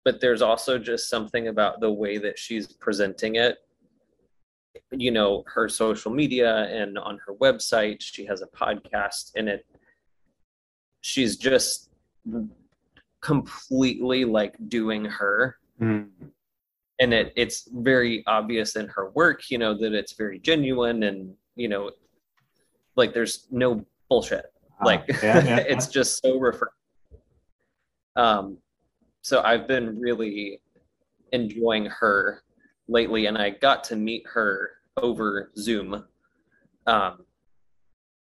but 0.05 0.21
there's 0.21 0.43
also 0.43 0.79
just 0.79 1.09
something 1.09 1.49
about 1.49 1.81
the 1.81 1.91
way 1.91 2.19
that 2.19 2.39
she's 2.39 2.67
presenting 2.67 3.37
it. 3.37 3.59
You 4.91 5.11
know, 5.11 5.45
her 5.47 5.69
social 5.69 6.11
media 6.13 6.65
and 6.67 6.99
on 6.99 7.19
her 7.27 7.35
website, 7.35 7.99
she 8.01 8.25
has 8.27 8.43
a 8.43 8.47
podcast 8.47 9.35
in 9.35 9.49
it. 9.49 9.67
She's 11.01 11.37
just 11.37 11.91
completely 13.21 14.25
like 14.25 14.57
doing 14.69 15.05
her. 15.05 15.57
Mm. 15.81 16.09
And 17.01 17.15
it 17.15 17.33
it's 17.37 17.69
very 17.73 18.23
obvious 18.27 18.77
in 18.77 18.89
her 18.89 19.11
work, 19.11 19.51
you 19.51 19.59
know, 19.59 19.75
that 19.79 19.95
it's 19.95 20.13
very 20.13 20.39
genuine 20.39 21.05
and, 21.05 21.35
you 21.57 21.69
know, 21.69 21.91
like 22.97 23.15
there's 23.15 23.47
no 23.51 23.85
bullshit. 24.09 24.47
Ah, 24.81 24.85
like 24.85 25.05
yeah, 25.23 25.45
yeah, 25.45 25.57
it's 25.69 25.87
just 25.87 26.21
so 26.23 26.39
refreshing. 26.39 26.69
Um 28.17 28.59
so 29.23 29.43
I've 29.43 29.67
been 29.67 29.99
really 29.99 30.61
enjoying 31.33 31.87
her 31.87 32.43
lately 32.89 33.27
and 33.27 33.39
I 33.39 33.51
got 33.51 33.85
to 33.85 33.97
meet 33.97 34.25
her 34.27 34.71
over 34.97 35.53
Zoom 35.57 36.05
um 36.87 37.25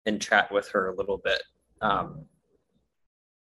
and 0.07 0.21
chat 0.21 0.53
with 0.53 0.69
her 0.69 0.91
a 0.91 0.95
little 0.95 1.19
bit. 1.19 1.43
Um 1.81 2.27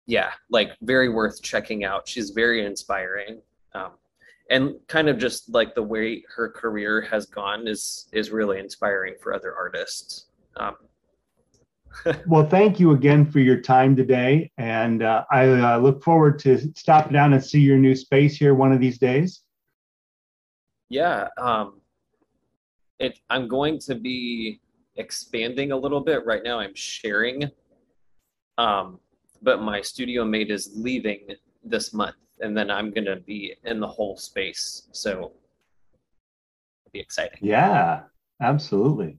yeah, 0.07 0.31
like 0.49 0.71
very 0.81 1.09
worth 1.09 1.41
checking 1.41 1.83
out. 1.83 2.07
She's 2.07 2.31
very 2.31 2.65
inspiring. 2.65 3.41
Um, 3.75 3.91
and 4.49 4.75
kind 4.87 5.09
of 5.09 5.17
just 5.17 5.49
like 5.53 5.75
the 5.75 5.83
way 5.83 6.23
her 6.33 6.49
career 6.49 7.01
has 7.01 7.25
gone 7.25 7.67
is 7.67 8.07
is 8.13 8.31
really 8.31 8.59
inspiring 8.59 9.15
for 9.21 9.33
other 9.33 9.53
artists. 9.53 10.27
Um, 10.55 10.75
well, 12.27 12.47
thank 12.47 12.79
you 12.79 12.91
again 12.91 13.29
for 13.29 13.39
your 13.39 13.59
time 13.59 13.95
today, 13.95 14.49
and 14.57 15.03
uh, 15.03 15.25
I 15.31 15.47
uh, 15.49 15.77
look 15.79 16.01
forward 16.03 16.39
to 16.39 16.57
stopping 16.75 17.13
down 17.13 17.33
and 17.33 17.43
see 17.43 17.59
your 17.59 17.77
new 17.77 17.95
space 17.95 18.37
here 18.37 18.55
one 18.55 18.71
of 18.71 18.79
these 18.79 18.97
days. 18.97 19.41
Yeah, 20.89 21.27
um, 21.37 21.81
it. 22.99 23.19
I'm 23.29 23.49
going 23.49 23.79
to 23.79 23.95
be 23.95 24.61
expanding 24.95 25.73
a 25.73 25.77
little 25.77 26.01
bit 26.01 26.25
right 26.25 26.43
now. 26.43 26.59
I'm 26.59 26.75
sharing 26.75 27.51
um, 28.57 28.99
but 29.41 29.61
my 29.61 29.81
studio 29.81 30.25
mate 30.25 30.51
is 30.51 30.71
leaving 30.75 31.27
this 31.63 31.93
month 31.93 32.15
and 32.39 32.55
then 32.55 32.69
I'm 32.69 32.91
going 32.91 33.05
to 33.05 33.17
be 33.17 33.55
in 33.63 33.79
the 33.79 33.87
whole 33.87 34.17
space. 34.17 34.87
So 34.91 35.11
it'll 35.11 35.33
be 36.91 36.99
exciting. 36.99 37.39
Yeah, 37.41 38.03
absolutely. 38.41 39.17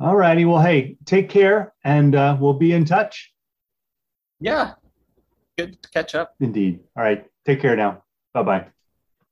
All 0.00 0.16
righty. 0.16 0.44
Well, 0.44 0.60
hey, 0.60 0.96
take 1.04 1.28
care 1.28 1.74
and 1.84 2.14
uh, 2.14 2.36
we'll 2.40 2.54
be 2.54 2.72
in 2.72 2.84
touch. 2.84 3.32
Yeah. 4.40 4.72
Good 5.56 5.80
to 5.82 5.90
catch 5.90 6.14
up. 6.14 6.34
Indeed. 6.40 6.80
All 6.96 7.04
right. 7.04 7.26
Take 7.44 7.60
care 7.60 7.76
now. 7.76 8.02
Bye 8.32 8.42
bye. 8.42 8.66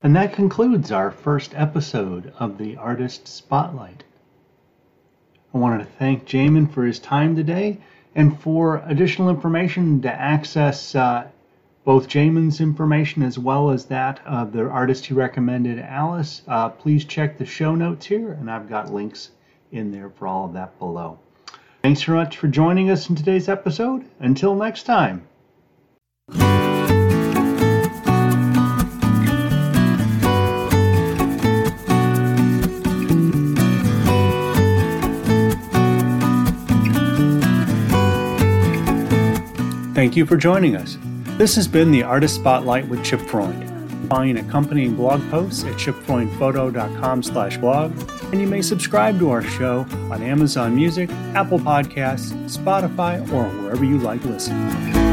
And 0.02 0.14
that 0.16 0.32
concludes 0.32 0.92
our 0.92 1.10
first 1.10 1.54
episode 1.54 2.32
of 2.38 2.56
the 2.56 2.76
Artist 2.76 3.26
Spotlight. 3.26 4.04
I 5.52 5.58
wanted 5.58 5.78
to 5.78 5.90
thank 5.98 6.26
Jamin 6.26 6.72
for 6.72 6.84
his 6.84 6.98
time 6.98 7.34
today 7.34 7.80
and 8.14 8.38
for 8.40 8.82
additional 8.86 9.30
information 9.30 10.02
to 10.02 10.12
access 10.12 10.94
uh, 10.94 11.26
both 11.84 12.08
Jamin's 12.08 12.60
information 12.60 13.22
as 13.22 13.38
well 13.38 13.70
as 13.70 13.86
that 13.86 14.20
of 14.26 14.52
the 14.52 14.68
artist 14.68 15.06
he 15.06 15.14
recommended, 15.14 15.78
Alice, 15.78 16.42
uh, 16.46 16.68
please 16.68 17.04
check 17.04 17.38
the 17.38 17.46
show 17.46 17.74
notes 17.74 18.06
here, 18.06 18.32
and 18.32 18.50
I've 18.50 18.68
got 18.68 18.92
links 18.92 19.30
in 19.72 19.90
there 19.90 20.10
for 20.10 20.26
all 20.26 20.44
of 20.44 20.52
that 20.54 20.78
below. 20.78 21.18
Thanks 21.82 22.02
very 22.02 22.18
much 22.18 22.36
for 22.36 22.48
joining 22.48 22.90
us 22.90 23.08
in 23.08 23.16
today's 23.16 23.48
episode. 23.48 24.04
Until 24.18 24.54
next 24.54 24.82
time. 24.82 25.26
Thank 40.00 40.16
you 40.16 40.24
for 40.24 40.38
joining 40.38 40.76
us. 40.76 40.96
This 41.36 41.54
has 41.56 41.68
been 41.68 41.90
the 41.90 42.02
Artist 42.02 42.36
Spotlight 42.36 42.88
with 42.88 43.04
Chip 43.04 43.20
Freund. 43.20 43.68
find 44.08 44.38
accompanying 44.38 44.96
blog 44.96 45.20
posts 45.30 45.62
at 45.64 45.74
chipfreundphoto.com 45.74 47.22
slash 47.22 47.58
blog, 47.58 47.92
and 48.32 48.40
you 48.40 48.46
may 48.46 48.62
subscribe 48.62 49.18
to 49.18 49.28
our 49.28 49.42
show 49.42 49.80
on 50.10 50.22
Amazon 50.22 50.74
Music, 50.74 51.10
Apple 51.34 51.58
Podcasts, 51.58 52.32
Spotify, 52.48 53.20
or 53.30 53.44
wherever 53.60 53.84
you 53.84 53.98
like 53.98 54.24
listening. 54.24 55.09